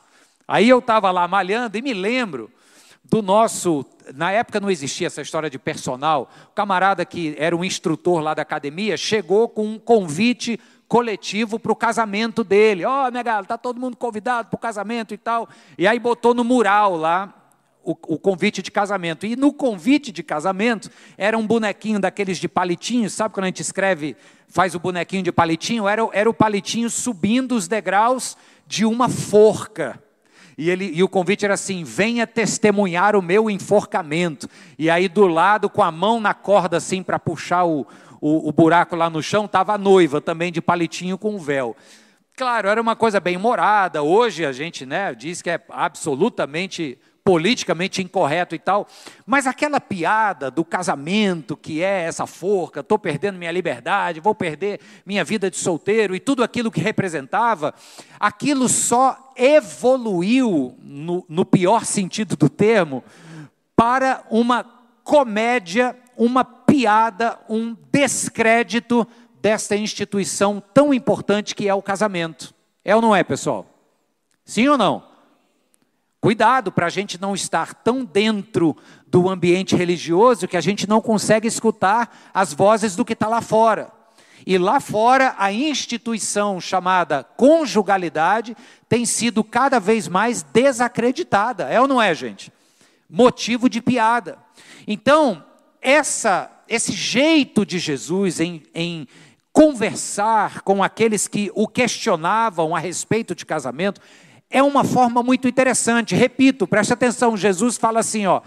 Aí 0.47 0.69
eu 0.69 0.79
estava 0.79 1.11
lá 1.11 1.27
malhando 1.27 1.77
e 1.77 1.81
me 1.81 1.93
lembro 1.93 2.49
do 3.03 3.21
nosso. 3.21 3.85
Na 4.13 4.31
época 4.31 4.61
não 4.61 4.71
existia 4.71 5.07
essa 5.07 5.21
história 5.21 5.49
de 5.49 5.59
personal. 5.59 6.31
O 6.51 6.53
camarada 6.53 7.03
que 7.03 7.35
era 7.37 7.55
um 7.55 7.65
instrutor 7.65 8.21
lá 8.21 8.33
da 8.33 8.43
academia 8.43 8.95
chegou 8.95 9.49
com 9.49 9.65
um 9.65 9.79
convite 9.79 10.57
coletivo 10.87 11.59
para 11.59 11.71
o 11.71 11.75
casamento 11.75 12.43
dele. 12.45 12.85
Ó, 12.85 13.07
oh, 13.07 13.11
negado, 13.11 13.43
está 13.43 13.57
todo 13.57 13.79
mundo 13.79 13.97
convidado 13.97 14.47
para 14.47 14.55
o 14.55 14.59
casamento 14.59 15.13
e 15.13 15.17
tal. 15.17 15.49
E 15.77 15.85
aí 15.85 15.99
botou 15.99 16.33
no 16.33 16.43
mural 16.43 16.95
lá 16.95 17.41
o, 17.85 17.91
o, 17.91 18.19
convite 18.19 18.61
de 18.61 18.71
casamento. 18.71 19.25
E 19.25 19.35
no 19.35 19.53
convite 19.53 20.11
de 20.11 20.23
casamento 20.23 20.89
era 21.17 21.37
um 21.37 21.45
bonequinho 21.45 21.99
daqueles 21.99 22.37
de 22.37 22.47
palitinho, 22.47 23.09
sabe 23.09 23.33
quando 23.33 23.43
a 23.43 23.47
gente 23.47 23.61
escreve, 23.61 24.17
faz 24.47 24.73
o 24.73 24.79
bonequinho 24.79 25.23
de 25.23 25.31
palitinho? 25.31 25.87
Era, 25.87 26.07
era 26.11 26.29
o 26.29 26.33
palitinho 26.33 26.89
subindo 26.89 27.55
os 27.55 27.67
degraus 27.67 28.35
de 28.67 28.85
uma 28.85 29.07
forca. 29.07 30.01
E, 30.57 30.69
ele, 30.69 30.91
e 30.93 31.03
o 31.03 31.09
convite 31.09 31.45
era 31.45 31.53
assim: 31.53 31.83
venha 31.83 32.25
testemunhar 32.25 33.15
o 33.15 33.21
meu 33.21 33.49
enforcamento. 33.49 34.49
E 34.79 34.89
aí, 34.89 35.07
do 35.07 35.27
lado, 35.27 35.69
com 35.69 35.83
a 35.83 35.91
mão 35.91 36.19
na 36.19 36.33
corda, 36.33 36.77
assim, 36.77 37.03
para 37.03 37.19
puxar 37.19 37.65
o, 37.65 37.85
o, 38.19 38.49
o, 38.49 38.51
buraco 38.51 38.95
lá 38.95 39.09
no 39.09 39.21
chão, 39.21 39.45
estava 39.45 39.73
a 39.73 39.77
noiva 39.77 40.21
também 40.21 40.51
de 40.51 40.61
palitinho 40.61 41.17
com 41.17 41.37
véu. 41.37 41.75
Claro, 42.35 42.67
era 42.67 42.81
uma 42.81 42.95
coisa 42.95 43.19
bem 43.19 43.37
morada. 43.37 44.01
Hoje 44.03 44.45
a 44.45 44.51
gente 44.51 44.85
né, 44.85 45.13
diz 45.13 45.41
que 45.41 45.49
é 45.49 45.61
absolutamente 45.69 46.97
politicamente 47.25 48.03
incorreto 48.03 48.53
e 48.53 48.59
tal, 48.59 48.87
mas 49.25 49.47
aquela 49.47 49.81
piada 49.81 50.51
do 50.51 50.63
casamento, 50.63 51.57
que 51.57 51.81
é 51.81 52.03
essa 52.03 52.27
forca, 52.27 52.81
estou 52.81 52.99
perdendo 52.99 53.39
minha 53.39 53.51
liberdade, 53.51 54.19
vou 54.19 54.35
perder 54.35 54.79
minha 55.03 55.23
vida 55.23 55.49
de 55.49 55.57
solteiro 55.57 56.15
e 56.15 56.19
tudo 56.19 56.43
aquilo 56.43 56.69
que 56.69 56.79
representava, 56.79 57.73
aquilo 58.19 58.69
só 58.69 59.33
evoluiu, 59.35 60.77
no, 60.83 61.25
no 61.27 61.43
pior 61.43 61.83
sentido 61.83 62.35
do 62.35 62.47
termo, 62.47 63.03
para 63.75 64.23
uma 64.29 64.63
comédia, 65.03 65.97
uma 66.15 66.45
piada, 66.45 67.39
um 67.49 67.75
descrédito 67.91 69.05
desta 69.41 69.75
instituição 69.75 70.61
tão 70.73 70.93
importante 70.93 71.55
que 71.55 71.67
é 71.67 71.73
o 71.73 71.81
casamento. 71.81 72.53
É 72.83 72.95
ou 72.95 73.01
não 73.01 73.15
é, 73.15 73.23
pessoal? 73.23 73.65
Sim 74.45 74.67
ou 74.67 74.77
não? 74.77 75.14
Cuidado 76.25 76.71
para 76.71 76.87
a 76.87 76.89
gente 76.89 77.21
não 77.21 77.35
estar 77.35 77.75
tão 77.75 78.03
dentro 78.03 78.75
do 79.05 79.29
ambiente 79.29 79.75
religioso 79.75 80.47
que 80.47 80.57
a 80.57 80.61
gente 80.61 80.89
não 80.89 80.99
consegue 80.99 81.47
escutar 81.47 82.31
as 82.33 82.51
vozes 82.51 82.95
do 82.95 83.05
que 83.05 83.13
está 83.13 83.27
lá 83.27 83.41
fora. 83.41 83.91
E 84.43 84.57
lá 84.57 84.79
fora, 84.79 85.35
a 85.37 85.53
instituição 85.53 86.59
chamada 86.59 87.23
conjugalidade 87.23 88.57
tem 88.89 89.05
sido 89.05 89.43
cada 89.43 89.79
vez 89.79 90.07
mais 90.07 90.41
desacreditada. 90.41 91.65
É 91.65 91.79
ou 91.79 91.87
não 91.87 92.01
é, 92.01 92.15
gente? 92.15 92.51
Motivo 93.07 93.69
de 93.69 93.79
piada. 93.79 94.39
Então, 94.87 95.45
essa, 95.79 96.51
esse 96.67 96.91
jeito 96.91 97.63
de 97.63 97.77
Jesus 97.77 98.39
em, 98.39 98.63
em 98.73 99.07
conversar 99.53 100.61
com 100.63 100.81
aqueles 100.81 101.27
que 101.27 101.51
o 101.53 101.67
questionavam 101.67 102.75
a 102.75 102.79
respeito 102.79 103.35
de 103.35 103.45
casamento 103.45 104.01
é 104.55 104.63
uma 104.63 104.85
forma 104.85 105.21
muito 105.21 105.49
interessante. 105.49 106.15
Repito, 106.15 106.65
preste 106.65 106.93
atenção, 106.93 107.35
Jesus 107.35 107.75
fala 107.75 107.99
assim, 107.99 108.25
ó, 108.25 108.39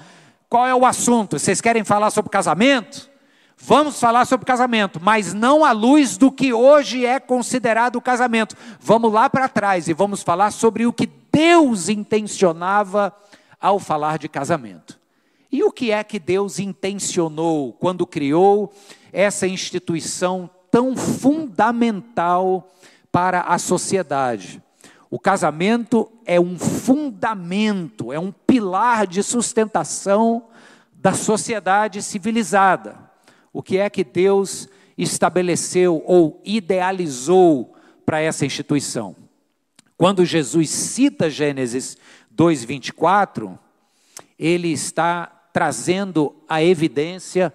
qual 0.49 0.67
é 0.67 0.75
o 0.75 0.87
assunto? 0.87 1.38
Vocês 1.38 1.61
querem 1.61 1.85
falar 1.85 2.11
sobre 2.11 2.31
casamento? 2.31 3.11
Vamos 3.59 4.00
falar 4.00 4.25
sobre 4.25 4.47
casamento, 4.47 4.99
mas 5.03 5.35
não 5.35 5.62
à 5.62 5.71
luz 5.71 6.17
do 6.17 6.33
que 6.33 6.50
hoje 6.50 7.05
é 7.05 7.21
considerado 7.21 7.97
o 7.97 8.00
casamento. 8.00 8.57
Vamos 8.81 9.12
lá 9.12 9.29
para 9.29 9.50
trás 9.50 9.87
e 9.87 9.93
vamos 9.93 10.23
falar 10.23 10.50
sobre 10.50 10.87
o 10.87 10.95
que 10.95 11.11
Deus 11.31 11.91
intencionava 11.91 13.15
ao 13.61 13.79
falar 13.79 14.17
de 14.17 14.31
casamento. 14.31 14.99
E 15.53 15.62
o 15.62 15.71
que 15.71 15.91
é 15.91 16.03
que 16.03 16.19
Deus 16.19 16.59
intencionou 16.59 17.75
quando 17.75 18.07
criou 18.07 18.73
essa 19.12 19.47
instituição 19.47 20.49
tão 20.71 20.97
fundamental 20.97 22.67
para 23.12 23.43
a 23.43 23.59
sociedade? 23.59 24.62
O 25.11 25.19
casamento 25.19 26.11
é 26.27 26.38
um 26.38 26.59
fundamento, 26.59 28.12
é 28.12 28.19
um 28.19 28.31
pilar 28.31 29.07
de 29.07 29.23
sustentação 29.23 30.49
da 30.93 31.12
sociedade 31.12 32.03
civilizada. 32.03 32.99
O 33.53 33.62
que 33.62 33.79
é 33.79 33.88
que 33.88 34.05
Deus 34.05 34.69
estabeleceu 34.97 36.03
ou 36.05 36.43
idealizou 36.45 37.75
para 38.05 38.21
essa 38.21 38.45
instituição? 38.45 39.17
Quando 39.97 40.25
Jesus 40.25 40.71
cita 40.71 41.31
Gênesis 41.31 41.97
2:24, 42.31 43.59
ele 44.38 44.69
está 44.69 45.27
trazendo 45.53 46.37
à 46.49 46.62
evidência 46.62 47.53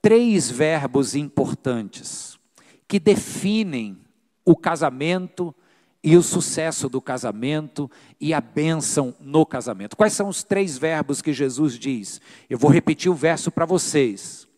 três 0.00 0.50
verbos 0.50 1.14
importantes 1.14 2.38
que 2.86 2.98
definem 2.98 3.98
o 4.44 4.56
casamento 4.56 5.54
e 6.02 6.16
o 6.16 6.22
sucesso 6.22 6.88
do 6.88 7.00
casamento 7.00 7.90
e 8.20 8.34
a 8.34 8.40
bênção 8.40 9.14
no 9.20 9.46
casamento. 9.46 9.96
Quais 9.96 10.12
são 10.12 10.28
os 10.28 10.42
três 10.42 10.76
verbos 10.76 11.22
que 11.22 11.32
Jesus 11.32 11.78
diz? 11.78 12.20
Eu 12.50 12.58
vou 12.58 12.70
repetir 12.70 13.10
o 13.10 13.14
verso 13.14 13.52
para 13.52 13.64
vocês. 13.64 14.48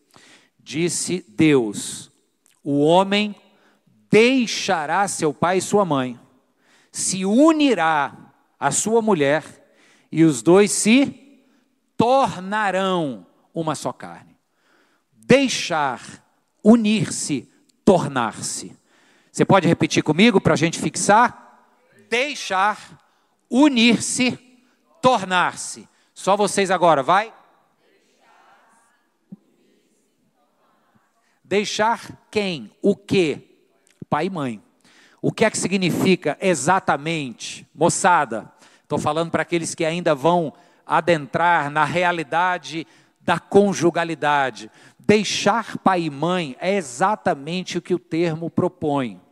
Disse 0.59 1.23
Deus: 1.29 2.11
O 2.63 2.79
homem 2.79 3.35
deixará 4.09 5.07
seu 5.07 5.33
pai 5.33 5.59
e 5.59 5.61
sua 5.61 5.85
mãe, 5.85 6.19
se 6.91 7.25
unirá 7.25 8.33
à 8.59 8.71
sua 8.71 9.01
mulher, 9.01 9.43
e 10.11 10.23
os 10.23 10.41
dois 10.41 10.71
se 10.71 11.43
tornarão 11.95 13.27
uma 13.53 13.75
só 13.75 13.93
carne. 13.93 14.35
Deixar, 15.11 16.01
unir-se, 16.63 17.51
tornar-se. 17.83 18.75
Você 19.35 19.43
pode 19.43 19.67
repetir 19.67 20.01
comigo 20.01 20.39
para 20.39 20.53
a 20.53 20.55
gente 20.55 20.79
fixar? 20.79 21.67
Deixar, 22.09 22.79
unir-se, 23.49 24.39
tornar-se. 25.01 25.89
Só 26.13 26.37
vocês 26.37 26.71
agora, 26.71 27.03
vai? 27.03 27.33
Deixar 31.43 32.25
quem? 32.31 32.71
O 32.81 32.95
que? 32.95 33.59
Pai 34.09 34.27
e 34.27 34.29
mãe. 34.29 34.63
O 35.21 35.33
que 35.33 35.43
é 35.43 35.51
que 35.51 35.57
significa 35.57 36.37
exatamente? 36.39 37.67
Moçada, 37.75 38.49
estou 38.83 38.97
falando 38.97 39.31
para 39.31 39.41
aqueles 39.41 39.75
que 39.75 39.83
ainda 39.83 40.15
vão 40.15 40.53
adentrar 40.85 41.69
na 41.69 41.83
realidade 41.83 42.87
da 43.19 43.37
conjugalidade. 43.37 44.71
Deixar 44.97 45.77
pai 45.79 46.03
e 46.03 46.09
mãe 46.09 46.55
é 46.57 46.73
exatamente 46.75 47.77
o 47.77 47.81
que 47.81 47.93
o 47.93 47.99
termo 47.99 48.49
propõe 48.49 49.24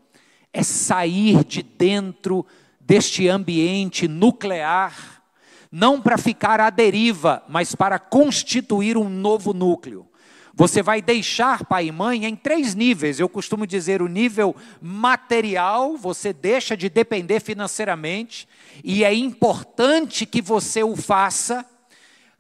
é 0.54 0.62
sair 0.62 1.44
de 1.44 1.64
dentro 1.64 2.46
deste 2.80 3.28
ambiente 3.28 4.08
nuclear, 4.08 5.24
não 5.72 6.00
para 6.00 6.18
ficar 6.18 6.60
à 6.60 6.70
deriva, 6.70 7.44
mas 7.50 7.74
para 7.74 7.98
constituir 7.98 8.96
um 8.96 9.10
novo 9.10 9.54
núcleo. 9.54 10.08
Você 10.54 10.84
vai 10.84 11.02
deixar 11.02 11.66
pai 11.66 11.88
e 11.88 11.92
mãe 11.92 12.26
em 12.26 12.36
três 12.36 12.76
níveis. 12.76 13.20
Eu 13.20 13.28
costumo 13.28 13.66
dizer 13.66 14.04
o 14.04 14.08
nível 14.08 14.56
material, 14.80 15.98
você 15.98 16.32
deixa 16.32 16.78
de 16.78 16.90
depender 16.90 17.40
financeiramente, 17.40 18.48
e 18.84 19.04
é 19.04 19.12
importante 19.12 20.28
que 20.28 20.44
você 20.44 20.84
o 20.84 20.96
faça 20.96 21.66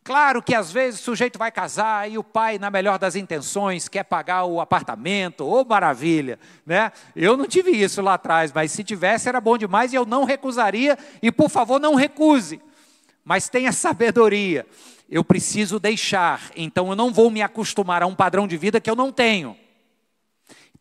Claro 0.03 0.43
que 0.43 0.53
às 0.53 0.69
vezes 0.69 0.99
o 0.99 1.03
sujeito 1.03 1.39
vai 1.39 1.49
casar 1.49 2.11
e 2.11 2.17
o 2.17 2.23
pai, 2.23 2.59
na 2.59 2.69
melhor 2.69 2.99
das 2.99 3.15
intenções, 3.15 3.87
quer 3.87 4.03
pagar 4.03 4.43
o 4.43 4.59
apartamento, 4.59 5.45
ô 5.45 5.61
oh, 5.61 5.65
maravilha, 5.65 6.37
né? 6.65 6.91
Eu 7.15 7.37
não 7.37 7.47
tive 7.47 7.71
isso 7.71 8.01
lá 8.01 8.15
atrás, 8.15 8.51
mas 8.51 8.73
se 8.73 8.83
tivesse 8.83 9.29
era 9.29 9.39
bom 9.39 9.57
demais 9.57 9.93
e 9.93 9.95
eu 9.95 10.05
não 10.05 10.25
recusaria, 10.25 10.97
e 11.21 11.31
por 11.31 11.49
favor 11.49 11.79
não 11.79 11.95
recuse. 11.95 12.61
Mas 13.23 13.47
tenha 13.47 13.71
sabedoria. 13.71 14.65
Eu 15.09 15.23
preciso 15.23 15.79
deixar, 15.79 16.51
então 16.53 16.89
eu 16.89 16.95
não 16.95 17.13
vou 17.13 17.31
me 17.31 17.41
acostumar 17.41 18.03
a 18.03 18.07
um 18.07 18.15
padrão 18.15 18.45
de 18.45 18.57
vida 18.57 18.81
que 18.81 18.89
eu 18.89 18.95
não 18.95 19.09
tenho. 19.09 19.55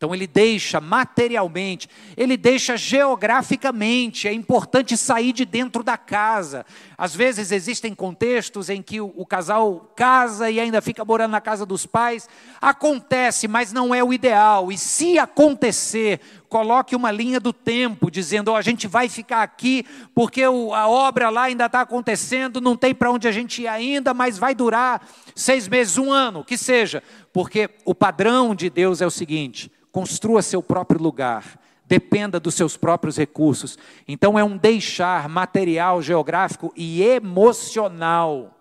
Então 0.03 0.13
ele 0.13 0.27
deixa 0.27 0.81
materialmente, 0.81 1.87
ele 2.17 2.35
deixa 2.35 2.75
geograficamente. 2.75 4.27
É 4.27 4.33
importante 4.33 4.97
sair 4.97 5.31
de 5.31 5.45
dentro 5.45 5.81
da 5.81 5.95
casa. 5.97 6.65
Às 6.97 7.15
vezes 7.15 7.53
existem 7.53 7.95
contextos 7.95 8.69
em 8.69 8.81
que 8.81 8.99
o, 8.99 9.13
o, 9.15 9.25
casal 9.25 9.93
casa 9.95 10.51
e 10.51 10.59
ainda 10.59 10.81
fica 10.81 11.05
morando 11.05 11.31
na 11.31 11.39
casa 11.39 11.65
dos 11.65 11.85
pais. 11.85 12.27
Acontece, 12.59 13.47
mas 13.47 13.71
não 13.71 13.95
é 13.95 14.03
o 14.03 14.11
ideal. 14.11 14.73
E 14.73 14.77
se 14.77 15.17
acontecer, 15.17 16.19
coloque 16.53 16.95
uma 16.95 17.09
linha 17.09 17.39
do 17.39 17.51
tempo, 17.51 18.11
dizendo: 18.11 18.51
oh, 18.51 18.55
a 18.55 18.61
gente 18.61 18.87
vai 18.87 19.09
ficar 19.09 19.41
aqui 19.41 19.83
porque 20.13 20.43
a 20.43 20.87
obra 20.87 21.31
lá 21.31 21.45
ainda 21.45 21.65
está 21.65 21.81
acontecendo, 21.81 22.61
não 22.61 22.77
tem 22.77 22.93
para 22.93 23.09
onde 23.09 23.27
a 23.27 23.31
gente 23.31 23.63
ir 23.63 23.67
ainda, 23.67 24.13
mas 24.13 24.37
vai 24.37 24.53
durar 24.53 25.03
seis 25.35 25.67
meses, 25.67 25.97
um 25.97 26.13
ano, 26.13 26.43
que 26.43 26.55
seja. 26.55 27.01
Porque 27.33 27.71
o 27.83 27.95
padrão 27.95 28.53
de 28.53 28.69
Deus 28.69 29.01
é 29.01 29.07
o 29.07 29.09
seguinte: 29.09 29.71
construa 29.91 30.43
seu 30.43 30.61
próprio 30.61 31.01
lugar, 31.01 31.59
dependa 31.87 32.39
dos 32.39 32.53
seus 32.53 32.77
próprios 32.77 33.17
recursos. 33.17 33.75
Então 34.07 34.37
é 34.37 34.43
um 34.43 34.55
deixar 34.55 35.27
material, 35.27 36.03
geográfico 36.03 36.71
e 36.77 37.01
emocional. 37.01 38.55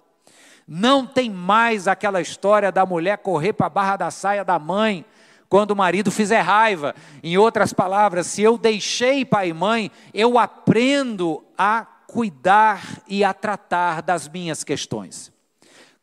Não 0.66 1.04
tem 1.06 1.28
mais 1.28 1.86
aquela 1.86 2.22
história 2.22 2.72
da 2.72 2.86
mulher 2.86 3.18
correr 3.18 3.52
para 3.52 3.66
a 3.66 3.70
barra 3.70 3.96
da 3.98 4.10
saia 4.10 4.42
da 4.42 4.58
mãe 4.58 5.04
quando 5.52 5.72
o 5.72 5.76
marido 5.76 6.10
fizer 6.10 6.40
raiva. 6.40 6.94
Em 7.22 7.36
outras 7.36 7.74
palavras, 7.74 8.26
se 8.26 8.40
eu 8.40 8.56
deixei 8.56 9.22
pai 9.22 9.50
e 9.50 9.52
mãe, 9.52 9.90
eu 10.14 10.38
aprendo 10.38 11.44
a 11.58 11.84
cuidar 12.06 13.02
e 13.06 13.22
a 13.22 13.34
tratar 13.34 14.00
das 14.00 14.26
minhas 14.26 14.64
questões. 14.64 15.30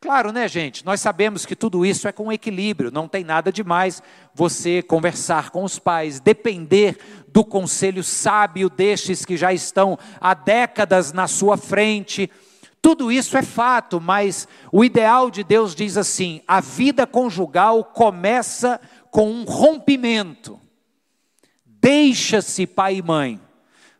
Claro, 0.00 0.30
né, 0.30 0.46
gente? 0.46 0.86
Nós 0.86 1.00
sabemos 1.00 1.44
que 1.44 1.56
tudo 1.56 1.84
isso 1.84 2.06
é 2.06 2.12
com 2.12 2.30
equilíbrio, 2.30 2.92
não 2.92 3.08
tem 3.08 3.24
nada 3.24 3.50
demais 3.50 4.00
você 4.32 4.82
conversar 4.82 5.50
com 5.50 5.64
os 5.64 5.80
pais, 5.80 6.20
depender 6.20 6.96
do 7.26 7.44
conselho 7.44 8.04
sábio 8.04 8.70
destes 8.70 9.24
que 9.24 9.36
já 9.36 9.52
estão 9.52 9.98
há 10.20 10.32
décadas 10.32 11.12
na 11.12 11.26
sua 11.26 11.56
frente. 11.56 12.30
Tudo 12.82 13.12
isso 13.12 13.36
é 13.36 13.42
fato, 13.42 14.00
mas 14.00 14.48
o 14.72 14.82
ideal 14.82 15.30
de 15.30 15.44
Deus 15.44 15.74
diz 15.74 15.98
assim: 15.98 16.40
a 16.48 16.60
vida 16.60 17.06
conjugal 17.06 17.84
começa 17.84 18.80
com 19.10 19.30
um 19.30 19.44
rompimento. 19.44 20.60
Deixa-se 21.64 22.66
pai 22.66 22.96
e 22.96 23.02
mãe 23.02 23.40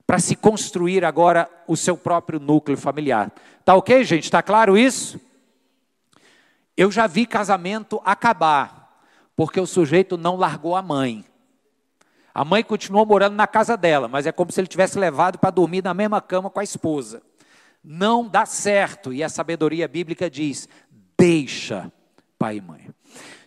para 0.07 0.19
se 0.19 0.35
construir 0.35 1.05
agora 1.05 1.49
o 1.67 1.77
seu 1.77 1.97
próprio 1.97 2.41
núcleo 2.41 2.77
familiar. 2.77 3.33
Tá 3.65 3.75
ok, 3.75 4.03
gente? 4.05 4.25
Está 4.25 4.43
claro 4.43 4.77
isso? 4.77 5.21
Eu 6.77 6.91
já 6.91 7.07
vi 7.07 7.27
casamento 7.27 8.01
acabar, 8.05 9.05
porque 9.37 9.61
o 9.61 9.67
sujeito 9.67 10.17
não 10.17 10.37
largou 10.37 10.75
a 10.75 10.83
mãe. 10.83 11.25
A 12.35 12.45
mãe 12.45 12.63
continuou 12.63 13.05
morando 13.05 13.35
na 13.35 13.47
casa 13.47 13.77
dela, 13.77 14.09
mas 14.09 14.27
é 14.27 14.33
como 14.33 14.51
se 14.51 14.61
ele 14.61 14.67
tivesse 14.67 14.99
levado 14.99 15.39
para 15.39 15.51
dormir 15.51 15.85
na 15.85 15.95
mesma 15.95 16.21
cama 16.21 16.51
com 16.51 16.61
a 16.61 16.65
esposa. 16.65 17.23
Não 17.83 18.27
dá 18.27 18.45
certo, 18.47 19.13
e 19.13 19.23
a 19.23 19.29
sabedoria 19.29 19.87
bíblica 19.87 20.31
diz: 20.31 20.69
deixa 21.19 21.93
pai 22.39 22.57
e 22.57 22.61
mãe. 22.61 22.89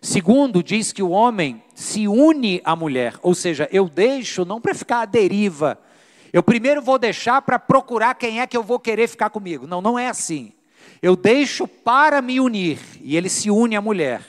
Segundo, 0.00 0.62
diz 0.62 0.92
que 0.92 1.02
o 1.02 1.10
homem 1.10 1.62
se 1.74 2.06
une 2.06 2.60
à 2.64 2.76
mulher, 2.76 3.14
ou 3.22 3.34
seja, 3.34 3.68
eu 3.72 3.88
deixo 3.88 4.44
não 4.44 4.60
para 4.60 4.74
ficar 4.74 5.00
à 5.00 5.04
deriva. 5.04 5.78
Eu 6.32 6.42
primeiro 6.42 6.82
vou 6.82 6.98
deixar 6.98 7.40
para 7.42 7.58
procurar 7.58 8.14
quem 8.14 8.40
é 8.40 8.46
que 8.46 8.56
eu 8.56 8.62
vou 8.62 8.78
querer 8.78 9.08
ficar 9.08 9.30
comigo. 9.30 9.66
Não, 9.66 9.80
não 9.80 9.98
é 9.98 10.08
assim. 10.08 10.52
Eu 11.00 11.16
deixo 11.16 11.66
para 11.66 12.20
me 12.20 12.40
unir, 12.40 12.78
e 13.00 13.16
ele 13.16 13.28
se 13.28 13.50
une 13.50 13.76
à 13.76 13.80
mulher. 13.80 14.22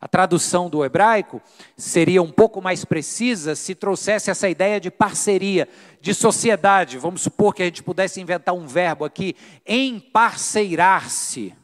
A 0.00 0.08
tradução 0.08 0.68
do 0.68 0.84
hebraico 0.84 1.40
seria 1.76 2.20
um 2.20 2.32
pouco 2.32 2.60
mais 2.60 2.84
precisa 2.84 3.54
se 3.54 3.72
trouxesse 3.72 4.32
essa 4.32 4.48
ideia 4.48 4.80
de 4.80 4.90
parceria, 4.90 5.68
de 6.00 6.12
sociedade. 6.12 6.98
Vamos 6.98 7.22
supor 7.22 7.54
que 7.54 7.62
a 7.62 7.66
gente 7.66 7.84
pudesse 7.84 8.20
inventar 8.20 8.52
um 8.52 8.66
verbo 8.66 9.04
aqui, 9.04 9.36
emparceirar-se. 9.64 11.54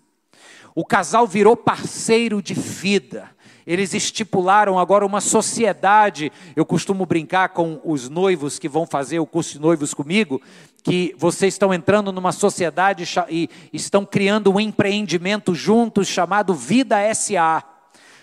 O 0.78 0.84
casal 0.84 1.26
virou 1.26 1.56
parceiro 1.56 2.40
de 2.40 2.54
vida. 2.54 3.28
Eles 3.66 3.94
estipularam 3.94 4.78
agora 4.78 5.04
uma 5.04 5.20
sociedade. 5.20 6.30
Eu 6.54 6.64
costumo 6.64 7.04
brincar 7.04 7.48
com 7.48 7.80
os 7.84 8.08
noivos 8.08 8.60
que 8.60 8.68
vão 8.68 8.86
fazer 8.86 9.18
o 9.18 9.26
curso 9.26 9.54
de 9.54 9.60
noivos 9.60 9.92
comigo, 9.92 10.40
que 10.84 11.16
vocês 11.18 11.54
estão 11.54 11.74
entrando 11.74 12.12
numa 12.12 12.30
sociedade 12.30 13.02
e 13.28 13.50
estão 13.72 14.06
criando 14.06 14.52
um 14.52 14.60
empreendimento 14.60 15.52
juntos 15.52 16.06
chamado 16.06 16.54
Vida 16.54 17.12
SA, 17.12 17.64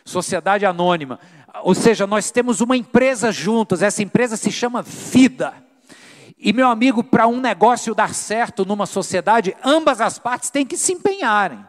Sociedade 0.05 0.65
Anônima. 0.65 1.19
Ou 1.61 1.75
seja, 1.75 2.07
nós 2.07 2.31
temos 2.31 2.61
uma 2.61 2.77
empresa 2.77 3.33
juntos, 3.33 3.81
essa 3.81 4.01
empresa 4.01 4.37
se 4.37 4.49
chama 4.49 4.81
Vida. 4.81 5.53
E 6.39 6.53
meu 6.53 6.69
amigo, 6.69 7.03
para 7.03 7.27
um 7.27 7.41
negócio 7.41 7.93
dar 7.93 8.13
certo 8.13 8.63
numa 8.63 8.85
sociedade, 8.85 9.53
ambas 9.61 9.99
as 9.99 10.17
partes 10.17 10.49
têm 10.49 10.65
que 10.65 10.77
se 10.77 10.93
empenharem. 10.93 11.59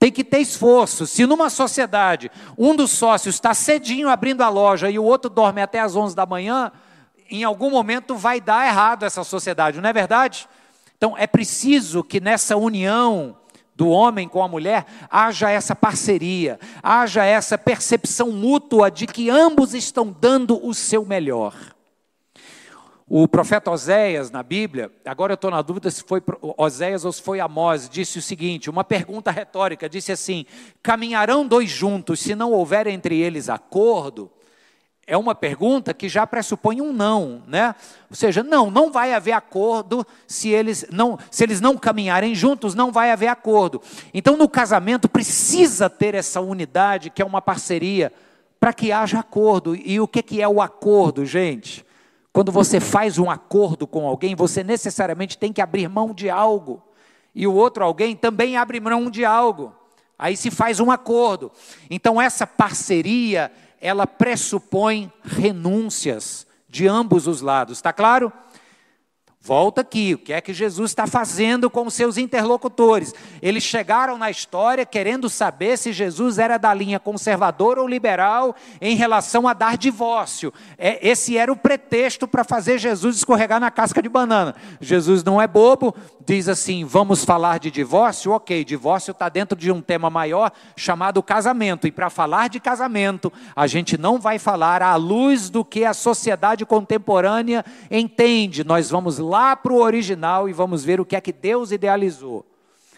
Tem 0.00 0.10
que 0.10 0.24
ter 0.24 0.38
esforço. 0.38 1.06
Se 1.06 1.26
numa 1.26 1.50
sociedade 1.50 2.30
um 2.56 2.74
dos 2.74 2.90
sócios 2.90 3.34
está 3.34 3.52
cedinho 3.52 4.08
abrindo 4.08 4.40
a 4.40 4.48
loja 4.48 4.90
e 4.90 4.98
o 4.98 5.04
outro 5.04 5.30
dorme 5.30 5.60
até 5.60 5.78
as 5.78 5.94
11 5.94 6.16
da 6.16 6.24
manhã, 6.24 6.72
em 7.30 7.44
algum 7.44 7.70
momento 7.70 8.16
vai 8.16 8.40
dar 8.40 8.66
errado 8.66 9.04
essa 9.04 9.22
sociedade, 9.22 9.78
não 9.78 9.90
é 9.90 9.92
verdade? 9.92 10.48
Então 10.96 11.14
é 11.18 11.26
preciso 11.26 12.02
que 12.02 12.18
nessa 12.18 12.56
união 12.56 13.36
do 13.76 13.88
homem 13.88 14.26
com 14.26 14.42
a 14.42 14.48
mulher 14.48 14.86
haja 15.10 15.50
essa 15.50 15.76
parceria, 15.76 16.58
haja 16.82 17.22
essa 17.22 17.58
percepção 17.58 18.32
mútua 18.32 18.90
de 18.90 19.06
que 19.06 19.28
ambos 19.28 19.74
estão 19.74 20.16
dando 20.18 20.66
o 20.66 20.72
seu 20.72 21.04
melhor. 21.04 21.54
O 23.12 23.26
profeta 23.26 23.72
Oséias, 23.72 24.30
na 24.30 24.40
Bíblia, 24.40 24.88
agora 25.04 25.32
eu 25.32 25.34
estou 25.34 25.50
na 25.50 25.60
dúvida 25.62 25.90
se 25.90 26.00
foi 26.04 26.22
Oséias 26.56 27.04
ou 27.04 27.10
se 27.10 27.20
foi 27.20 27.40
Amós, 27.40 27.88
disse 27.88 28.20
o 28.20 28.22
seguinte: 28.22 28.70
uma 28.70 28.84
pergunta 28.84 29.32
retórica, 29.32 29.88
disse 29.88 30.12
assim: 30.12 30.46
caminharão 30.80 31.44
dois 31.44 31.68
juntos 31.68 32.20
se 32.20 32.36
não 32.36 32.52
houver 32.52 32.86
entre 32.86 33.18
eles 33.18 33.48
acordo? 33.48 34.30
É 35.08 35.16
uma 35.16 35.34
pergunta 35.34 35.92
que 35.92 36.08
já 36.08 36.24
pressupõe 36.24 36.80
um 36.80 36.92
não, 36.92 37.42
né? 37.48 37.74
Ou 38.08 38.14
seja, 38.14 38.44
não, 38.44 38.70
não 38.70 38.92
vai 38.92 39.12
haver 39.12 39.32
acordo 39.32 40.06
se 40.24 40.50
eles 40.50 40.86
não, 40.92 41.18
se 41.32 41.42
eles 41.42 41.60
não 41.60 41.76
caminharem 41.76 42.32
juntos, 42.32 42.76
não 42.76 42.92
vai 42.92 43.10
haver 43.10 43.26
acordo. 43.26 43.82
Então, 44.14 44.36
no 44.36 44.48
casamento 44.48 45.08
precisa 45.08 45.90
ter 45.90 46.14
essa 46.14 46.40
unidade, 46.40 47.10
que 47.10 47.20
é 47.20 47.24
uma 47.24 47.42
parceria, 47.42 48.12
para 48.60 48.72
que 48.72 48.92
haja 48.92 49.18
acordo. 49.18 49.74
E 49.74 49.98
o 49.98 50.06
que, 50.06 50.22
que 50.22 50.40
é 50.40 50.46
o 50.46 50.62
acordo, 50.62 51.26
gente? 51.26 51.84
Quando 52.32 52.52
você 52.52 52.78
faz 52.78 53.18
um 53.18 53.28
acordo 53.28 53.86
com 53.86 54.06
alguém, 54.06 54.34
você 54.34 54.62
necessariamente 54.62 55.36
tem 55.36 55.52
que 55.52 55.60
abrir 55.60 55.88
mão 55.88 56.14
de 56.14 56.30
algo. 56.30 56.82
E 57.34 57.46
o 57.46 57.54
outro 57.54 57.84
alguém 57.84 58.14
também 58.14 58.56
abre 58.56 58.80
mão 58.80 59.10
de 59.10 59.24
algo. 59.24 59.74
Aí 60.18 60.36
se 60.36 60.50
faz 60.50 60.80
um 60.80 60.90
acordo. 60.90 61.50
Então 61.88 62.20
essa 62.20 62.46
parceria, 62.46 63.50
ela 63.80 64.06
pressupõe 64.06 65.12
renúncias 65.24 66.46
de 66.68 66.86
ambos 66.86 67.26
os 67.26 67.40
lados. 67.40 67.78
Está 67.78 67.92
claro? 67.92 68.32
Volta 69.42 69.80
aqui, 69.80 70.12
o 70.12 70.18
que 70.18 70.34
é 70.34 70.40
que 70.42 70.52
Jesus 70.52 70.90
está 70.90 71.06
fazendo 71.06 71.70
com 71.70 71.86
os 71.86 71.94
seus 71.94 72.18
interlocutores? 72.18 73.14
Eles 73.40 73.62
chegaram 73.62 74.18
na 74.18 74.30
história 74.30 74.84
querendo 74.84 75.30
saber 75.30 75.78
se 75.78 75.94
Jesus 75.94 76.38
era 76.38 76.58
da 76.58 76.74
linha 76.74 77.00
conservadora 77.00 77.80
ou 77.80 77.88
liberal 77.88 78.54
em 78.82 78.94
relação 78.94 79.48
a 79.48 79.54
dar 79.54 79.78
divórcio. 79.78 80.52
É, 80.76 81.08
esse 81.08 81.38
era 81.38 81.50
o 81.50 81.56
pretexto 81.56 82.28
para 82.28 82.44
fazer 82.44 82.76
Jesus 82.76 83.16
escorregar 83.16 83.58
na 83.58 83.70
casca 83.70 84.02
de 84.02 84.10
banana. 84.10 84.54
Jesus 84.78 85.24
não 85.24 85.40
é 85.40 85.46
bobo, 85.46 85.94
diz 86.26 86.46
assim: 86.46 86.84
vamos 86.84 87.24
falar 87.24 87.58
de 87.58 87.70
divórcio? 87.70 88.32
Ok, 88.32 88.62
divórcio 88.62 89.12
está 89.12 89.30
dentro 89.30 89.58
de 89.58 89.72
um 89.72 89.80
tema 89.80 90.10
maior 90.10 90.52
chamado 90.76 91.22
casamento. 91.22 91.86
E 91.86 91.90
para 91.90 92.10
falar 92.10 92.50
de 92.50 92.60
casamento, 92.60 93.32
a 93.56 93.66
gente 93.66 93.96
não 93.96 94.20
vai 94.20 94.38
falar 94.38 94.82
à 94.82 94.96
luz 94.96 95.48
do 95.48 95.64
que 95.64 95.82
a 95.82 95.94
sociedade 95.94 96.66
contemporânea 96.66 97.64
entende. 97.90 98.62
Nós 98.62 98.90
vamos 98.90 99.18
lá 99.30 99.54
para 99.54 99.72
o 99.72 99.80
original 99.80 100.48
e 100.48 100.52
vamos 100.52 100.84
ver 100.84 101.00
o 101.00 101.04
que 101.04 101.14
é 101.14 101.20
que 101.20 101.32
Deus 101.32 101.70
idealizou. 101.70 102.44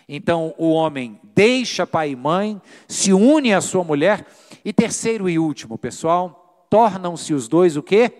Então 0.08 0.54
o 0.58 0.70
homem 0.72 1.20
deixa 1.34 1.86
pai 1.86 2.10
e 2.10 2.16
mãe, 2.16 2.60
se 2.88 3.12
une 3.12 3.52
à 3.52 3.60
sua 3.60 3.84
mulher, 3.84 4.26
e 4.64 4.72
terceiro 4.72 5.28
e 5.28 5.38
último, 5.38 5.76
pessoal, 5.76 6.66
tornam-se 6.70 7.34
os 7.34 7.48
dois 7.48 7.76
o 7.76 7.82
quê? 7.82 8.12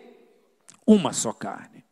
Uma 0.86 1.12
só 1.12 1.32
carne. 1.32 1.84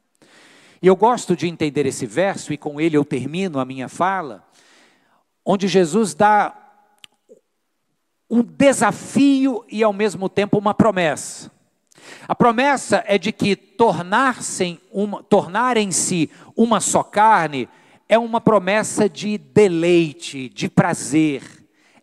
E 0.82 0.86
eu 0.86 0.96
gosto 0.96 1.36
de 1.36 1.46
entender 1.46 1.86
esse 1.86 2.06
verso, 2.06 2.52
e 2.52 2.58
com 2.58 2.80
ele 2.80 2.96
eu 2.96 3.04
termino 3.04 3.58
a 3.58 3.64
minha 3.64 3.88
fala, 3.88 4.46
onde 5.44 5.68
Jesus 5.68 6.14
dá 6.14 6.56
um 8.30 8.42
desafio 8.42 9.64
e 9.68 9.82
ao 9.82 9.92
mesmo 9.92 10.28
tempo 10.28 10.56
uma 10.56 10.72
promessa. 10.72 11.50
A 12.26 12.34
promessa 12.34 13.02
é 13.06 13.18
de 13.18 13.32
que 13.32 13.56
tornar-se 13.56 14.78
uma, 14.92 15.22
tornarem-se 15.22 16.30
uma 16.56 16.80
só 16.80 17.02
carne 17.02 17.68
é 18.08 18.18
uma 18.18 18.40
promessa 18.40 19.08
de 19.08 19.38
deleite, 19.38 20.48
de 20.48 20.68
prazer, 20.68 21.42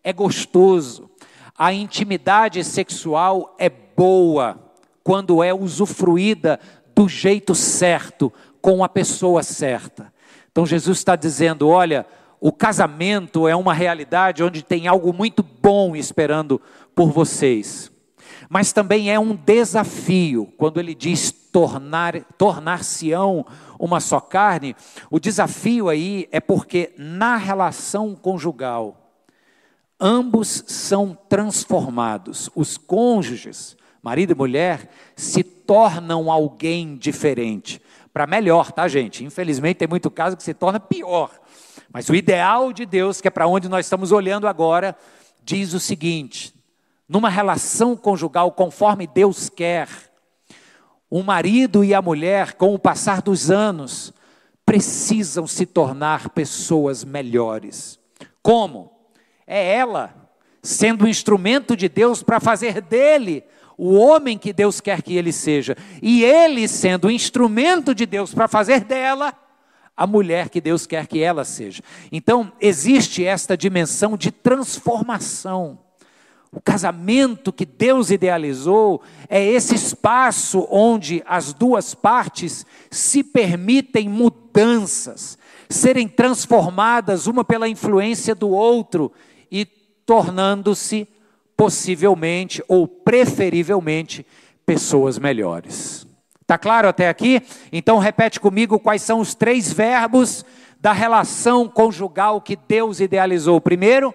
é 0.02 0.10
gostoso. 0.10 1.10
A 1.56 1.72
intimidade 1.72 2.64
sexual 2.64 3.54
é 3.58 3.68
boa 3.68 4.58
quando 5.04 5.42
é 5.42 5.52
usufruída 5.52 6.58
do 6.94 7.08
jeito 7.08 7.54
certo, 7.54 8.32
com 8.60 8.82
a 8.82 8.88
pessoa 8.88 9.42
certa. 9.42 10.12
Então 10.50 10.64
Jesus 10.64 10.98
está 10.98 11.14
dizendo: 11.14 11.68
olha, 11.68 12.06
o 12.40 12.52
casamento 12.52 13.46
é 13.46 13.54
uma 13.54 13.74
realidade 13.74 14.42
onde 14.42 14.62
tem 14.62 14.88
algo 14.88 15.12
muito 15.12 15.42
bom 15.42 15.94
esperando 15.94 16.60
por 16.94 17.10
vocês 17.10 17.92
mas 18.48 18.72
também 18.72 19.10
é 19.12 19.18
um 19.18 19.34
desafio, 19.34 20.52
quando 20.56 20.80
ele 20.80 20.94
diz 20.94 21.30
tornar, 21.30 22.22
tornar-se-ão 22.36 23.46
uma 23.78 24.00
só 24.00 24.20
carne, 24.20 24.74
o 25.10 25.20
desafio 25.20 25.88
aí 25.88 26.28
é 26.30 26.40
porque 26.40 26.92
na 26.96 27.36
relação 27.36 28.14
conjugal, 28.14 29.12
ambos 30.00 30.64
são 30.66 31.16
transformados, 31.28 32.50
os 32.54 32.76
cônjuges 32.76 33.76
marido 34.02 34.32
e 34.32 34.34
mulher, 34.34 34.88
se 35.16 35.42
tornam 35.42 36.30
alguém 36.30 36.96
diferente. 36.96 37.80
Para 38.12 38.26
melhor, 38.26 38.72
tá, 38.72 38.88
gente? 38.88 39.24
Infelizmente 39.24 39.78
tem 39.78 39.88
muito 39.88 40.10
caso 40.10 40.36
que 40.36 40.42
se 40.42 40.54
torna 40.54 40.80
pior. 40.80 41.30
Mas 41.92 42.08
o 42.08 42.14
ideal 42.14 42.72
de 42.72 42.86
Deus, 42.86 43.20
que 43.20 43.28
é 43.28 43.30
para 43.30 43.46
onde 43.46 43.68
nós 43.68 43.86
estamos 43.86 44.12
olhando 44.12 44.46
agora, 44.46 44.96
diz 45.44 45.74
o 45.74 45.80
seguinte: 45.80 46.54
numa 47.08 47.28
relação 47.30 47.96
conjugal 47.96 48.52
conforme 48.52 49.06
Deus 49.06 49.48
quer, 49.48 49.88
o 51.10 51.22
marido 51.22 51.82
e 51.82 51.94
a 51.94 52.02
mulher, 52.02 52.52
com 52.52 52.74
o 52.74 52.78
passar 52.78 53.22
dos 53.22 53.50
anos, 53.50 54.12
precisam 54.66 55.46
se 55.46 55.64
tornar 55.64 56.28
pessoas 56.30 57.02
melhores. 57.02 57.98
Como? 58.42 58.92
É 59.46 59.74
ela 59.74 60.14
sendo 60.62 61.06
um 61.06 61.08
instrumento 61.08 61.74
de 61.74 61.88
Deus 61.88 62.22
para 62.22 62.38
fazer 62.38 62.82
dele 62.82 63.42
o 63.78 63.94
homem 63.94 64.36
que 64.36 64.52
Deus 64.52 64.80
quer 64.80 65.00
que 65.02 65.16
ele 65.16 65.32
seja, 65.32 65.76
e 66.02 66.24
ele 66.24 66.66
sendo 66.66 67.06
um 67.06 67.10
instrumento 67.10 67.94
de 67.94 68.04
Deus 68.04 68.34
para 68.34 68.48
fazer 68.48 68.80
dela 68.80 69.32
a 69.96 70.06
mulher 70.06 70.48
que 70.48 70.60
Deus 70.60 70.84
quer 70.84 71.06
que 71.06 71.20
ela 71.20 71.44
seja. 71.44 71.82
Então, 72.10 72.52
existe 72.60 73.24
esta 73.24 73.56
dimensão 73.56 74.16
de 74.16 74.30
transformação. 74.32 75.78
O 76.50 76.60
casamento 76.60 77.52
que 77.52 77.66
Deus 77.66 78.10
idealizou 78.10 79.02
é 79.28 79.44
esse 79.44 79.74
espaço 79.74 80.66
onde 80.70 81.22
as 81.26 81.52
duas 81.52 81.94
partes 81.94 82.64
se 82.90 83.22
permitem 83.22 84.08
mudanças, 84.08 85.36
serem 85.68 86.08
transformadas 86.08 87.26
uma 87.26 87.44
pela 87.44 87.68
influência 87.68 88.34
do 88.34 88.48
outro 88.48 89.12
e 89.50 89.66
tornando-se 90.06 91.06
possivelmente 91.54 92.62
ou 92.66 92.88
preferivelmente 92.88 94.24
pessoas 94.64 95.18
melhores. 95.18 96.06
Tá 96.46 96.56
claro 96.56 96.88
até 96.88 97.10
aqui? 97.10 97.42
Então 97.70 97.98
repete 97.98 98.40
comigo 98.40 98.78
quais 98.78 99.02
são 99.02 99.20
os 99.20 99.34
três 99.34 99.70
verbos 99.70 100.46
da 100.80 100.92
relação 100.92 101.68
conjugal 101.68 102.40
que 102.40 102.56
Deus 102.56 103.00
idealizou. 103.00 103.60
Primeiro, 103.60 104.14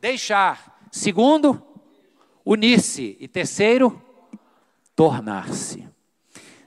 deixar. 0.00 0.75
Segundo, 0.90 1.62
unir-se. 2.44 3.16
E 3.20 3.28
terceiro, 3.28 4.00
tornar-se. 4.94 5.88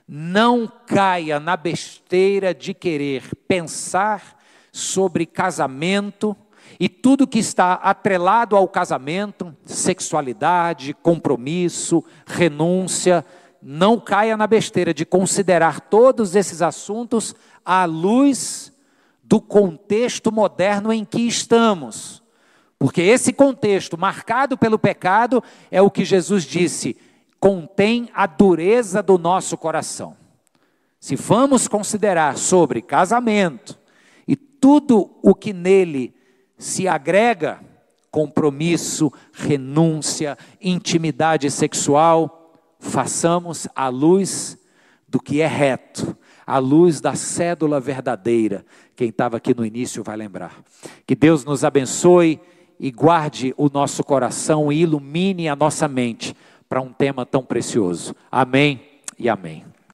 Não 0.06 0.70
caia 0.86 1.38
na 1.38 1.56
besteira 1.56 2.54
de 2.54 2.74
querer 2.74 3.34
pensar 3.46 4.38
sobre 4.72 5.26
casamento 5.26 6.36
e 6.78 6.88
tudo 6.88 7.26
que 7.26 7.38
está 7.38 7.74
atrelado 7.74 8.56
ao 8.56 8.68
casamento, 8.68 9.56
sexualidade, 9.64 10.94
compromisso, 10.94 12.04
renúncia, 12.26 13.24
não 13.62 13.98
caia 13.98 14.36
na 14.36 14.46
besteira 14.46 14.94
de 14.94 15.04
considerar 15.04 15.80
todos 15.80 16.34
esses 16.34 16.62
assuntos 16.62 17.34
à 17.64 17.84
luz 17.84 18.72
do 19.22 19.40
contexto 19.40 20.32
moderno 20.32 20.92
em 20.92 21.04
que 21.04 21.20
estamos. 21.20 22.19
Porque 22.80 23.02
esse 23.02 23.30
contexto 23.30 23.98
marcado 23.98 24.56
pelo 24.56 24.78
pecado 24.78 25.44
é 25.70 25.82
o 25.82 25.90
que 25.90 26.02
Jesus 26.02 26.44
disse, 26.44 26.96
contém 27.38 28.08
a 28.14 28.26
dureza 28.26 29.02
do 29.02 29.18
nosso 29.18 29.54
coração. 29.58 30.16
Se 30.98 31.14
vamos 31.14 31.68
considerar 31.68 32.38
sobre 32.38 32.80
casamento 32.80 33.78
e 34.26 34.34
tudo 34.34 35.14
o 35.22 35.34
que 35.34 35.52
nele 35.52 36.14
se 36.56 36.88
agrega, 36.88 37.60
compromisso, 38.10 39.12
renúncia, 39.30 40.38
intimidade 40.58 41.50
sexual, 41.50 42.54
façamos 42.78 43.68
à 43.76 43.88
luz 43.88 44.56
do 45.06 45.20
que 45.20 45.42
é 45.42 45.46
reto, 45.46 46.16
à 46.46 46.56
luz 46.56 46.98
da 46.98 47.14
cédula 47.14 47.78
verdadeira. 47.78 48.64
Quem 48.96 49.10
estava 49.10 49.36
aqui 49.36 49.54
no 49.54 49.66
início 49.66 50.02
vai 50.02 50.16
lembrar. 50.16 50.62
Que 51.06 51.14
Deus 51.14 51.44
nos 51.44 51.62
abençoe 51.62 52.40
e 52.80 52.90
guarde 52.90 53.54
o 53.58 53.68
nosso 53.68 54.02
coração 54.02 54.72
e 54.72 54.80
ilumine 54.80 55.48
a 55.48 55.54
nossa 55.54 55.86
mente 55.86 56.34
para 56.66 56.80
um 56.80 56.90
tema 56.90 57.26
tão 57.26 57.44
precioso. 57.44 58.16
Amém 58.32 58.80
e 59.18 59.28
amém. 59.28 59.69